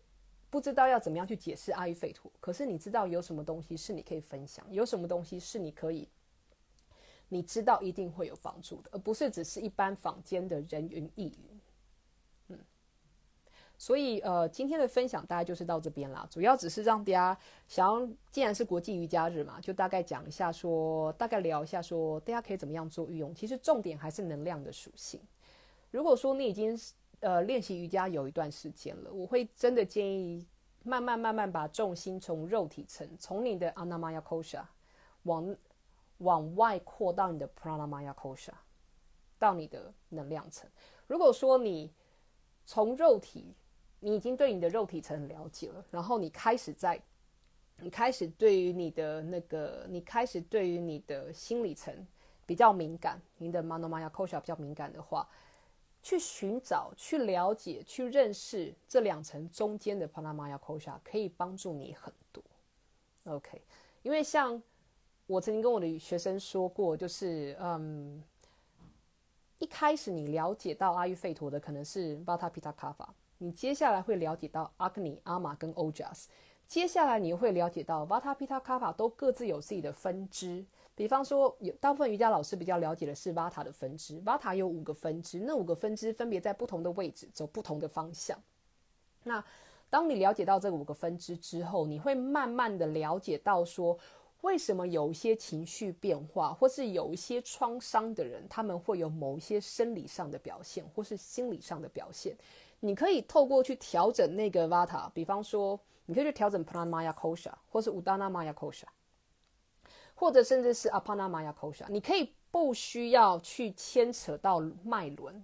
[0.49, 2.29] 不知道要怎么样去解释阿育吠陀。
[2.41, 6.09] 可是你知道有什么东西是你可以分享，有什么东西是你可以，
[7.29, 11.61] 你知道一定会有帮助的，而不是只是一般坊间的人云亦云。
[12.49, 12.59] 嗯
[13.77, 16.25] 所以，呃，今天的分享大概就是到这边啦。
[16.31, 23.35] 主要只是让大家想要，既然是国际瑜伽日嘛，就大概讲一下，说大概聊一下，说大家可以怎么样做运用。
[23.35, 25.19] 其实重点还是能量的属性。
[25.91, 26.79] 如果说你已经
[27.19, 30.47] 呃练习瑜伽有一段时间了，我会真的建议
[30.83, 34.63] 慢慢慢慢把重心从肉体层，从你的 Anamaya Kosha
[35.23, 35.53] 往
[36.19, 38.53] 往外扩到你的 Pranamaya Kosha，
[39.37, 40.69] 到你的能量层。
[41.07, 41.91] 如果说你
[42.65, 43.53] 从肉体
[43.99, 47.01] 你已经对你的肉体层了解了，然后你开始在，
[47.79, 52.05] 你开始对于你的那个，你开始对于你的心理层
[52.45, 55.27] 比较敏感，你的 manomaya kosha 比较敏感的话，
[56.03, 62.43] 去寻找、去了解、去认识这两层中间的 pranamaya kosha，可以帮助你很多。
[63.23, 63.59] OK，
[64.03, 64.61] 因为像
[65.27, 68.23] 我曾经跟我的学生说过，就是嗯，
[69.57, 73.07] 一开始你了解到阿育吠陀的可能是 vata pitta kapha。
[73.37, 76.29] 你接下来会了解到阿格尼、阿玛跟欧加斯，
[76.67, 80.63] 接下来你会了解到瓦塔、皮塔、卡法都各自有自己的分支。
[80.95, 88.39] 比方说，有大部分瑜伽老师比较了解的是瓦塔的分支，瓦塔有五个分支，那五个分支分别在不同的位置走不同的方向。
[89.23, 89.43] 那
[89.89, 93.97] 当你了解到这五个分支之后，你会慢慢的了解到说，
[94.45, 102.37] 为什么有一些情绪变化，或是有一些创伤的人，他们会有某一些生理上的表现，或是心理上的表现。
[102.79, 108.85] 你可以透过去调整那个 Vata，比方说，你可以去调整 Pranamaya Kosha，或是 Udanamaya Kosha，
[110.13, 111.85] 或者甚至是 Apanamaya Kosha。
[111.89, 115.43] 你可以不需要去牵扯到脉轮，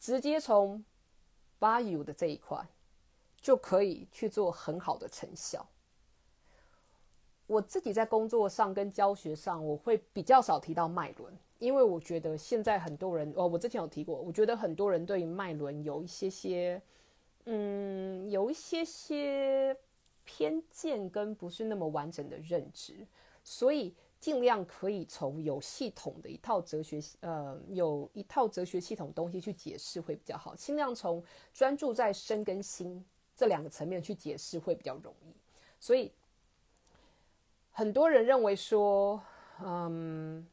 [0.00, 0.84] 直接从
[1.60, 2.66] Vayu 的这一块
[3.40, 5.64] 就可以去做很好的成效。
[7.50, 11.36] 我自己在工作上跟教学上，我会比较少提到脉轮。
[11.58, 16.80] 因为我觉得现在很多人，哦，我之前有提过，我觉得很多人对脉轮有一些些，
[17.46, 19.76] 嗯，有一些些
[20.24, 23.04] 偏见跟不是那么完整的认知，
[23.42, 31.20] 所以尽量可以从有系统的一套哲学，呃，有一套哲学系统东西去解释会比较好，尽量从
[31.52, 35.34] 专注在身跟心这两个层面去解释会比较容易。
[35.80, 36.12] 所以
[37.70, 39.22] 很多人认为说，
[39.64, 40.46] 嗯。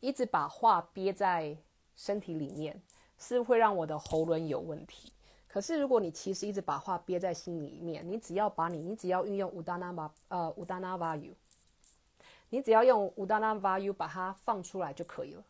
[0.00, 1.56] 一直把话憋在
[1.96, 2.80] 身体里面，
[3.18, 5.12] 是会让我的喉咙有问题。
[5.48, 11.34] 可是如果你其实一直把话憋在心里面，你只要把你，你只要运用乌达那巴呃乌达那巴 u
[12.48, 15.42] 你只要用乌达那巴 u 把它放出来就可以了。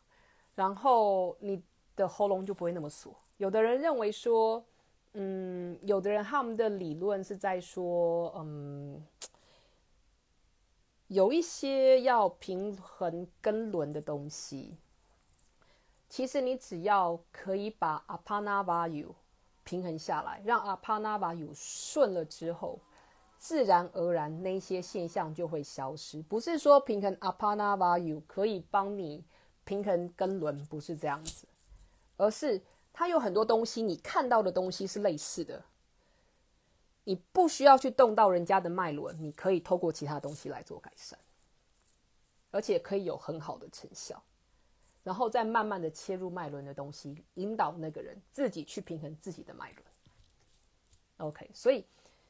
[0.54, 1.62] 然后你
[1.94, 3.14] 的喉咙就不会那么锁。
[3.36, 4.64] 有的人认为说，
[5.12, 9.06] 嗯，有的人他们的理论是在说，嗯。
[11.08, 14.76] 有一些要平衡根轮的东西，
[16.08, 19.14] 其实你只要可以把阿帕纳瓦尤
[19.64, 22.78] 平衡下来，让阿帕纳瓦尤顺了之后，
[23.38, 26.22] 自然而然那些现象就会消失。
[26.22, 29.24] 不是说平衡 Apana Vayu 可以帮你
[29.64, 31.46] 平衡根轮，不是这样子，
[32.16, 32.60] 而是
[32.92, 35.64] 它有很多东西，你看到的东西是类似的，
[37.08, 41.18] 你不需要去动到人家的脉轮，你可以透过其他东西来做改善，
[42.50, 44.22] 而且可以有很好的成效。
[45.02, 49.82] 然后再慢慢的切入脉轮的东西，引导那个人自己去平衡自己的脉轮。
[51.16, 51.82] OK，所以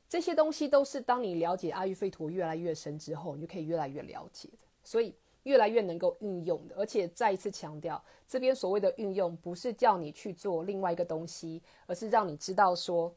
[0.09, 5.13] 这些东西都是当你了解阿育吠陀越来越深之后，你就可以越来越了解的，所以
[5.43, 6.77] 越来越能够运用的。
[6.77, 13.13] 而且再一次强调，这边所谓的运用，不是叫你去做另外一个东西，而是让你知道说，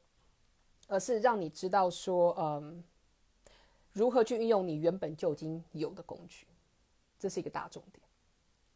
[0.91, 2.83] 而是让你知道说，嗯，
[3.93, 6.45] 如何去运用你原本就已经有的工具，
[7.17, 8.03] 这是一个大重点。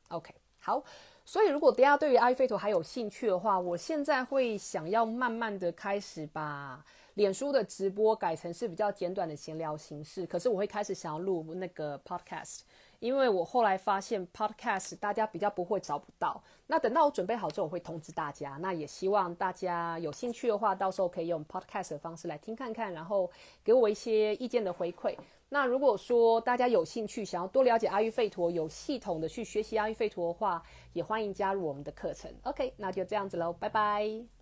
[0.08, 0.34] OK。
[0.58, 0.84] 好，
[1.24, 10.26] 所以如果大家对于阿育吠陀还有兴趣的话，我现在会想要慢慢的开始把脸书的直播改成是比较简短的闲聊形式。
[10.26, 12.62] 可是我会开始想要录那个 podcast，
[13.00, 16.42] 因为我后来发现 podcast 大家比较不会找不到。
[16.68, 18.58] 那等到我准备好之后，我会通知大家。
[18.62, 23.30] 那也希望大家有兴趣的话，到时候可以用 podcast 的方式来听看看，然后
[23.64, 25.16] 给我一些意见的回馈。
[25.50, 30.62] 那如果说大家有兴趣，想要多了解阿育吠陀，有系统的去学习阿育吠陀的话，
[30.94, 32.34] 也欢迎加入我们的课程。
[32.44, 34.35] OK，那就这样子喽，拜拜。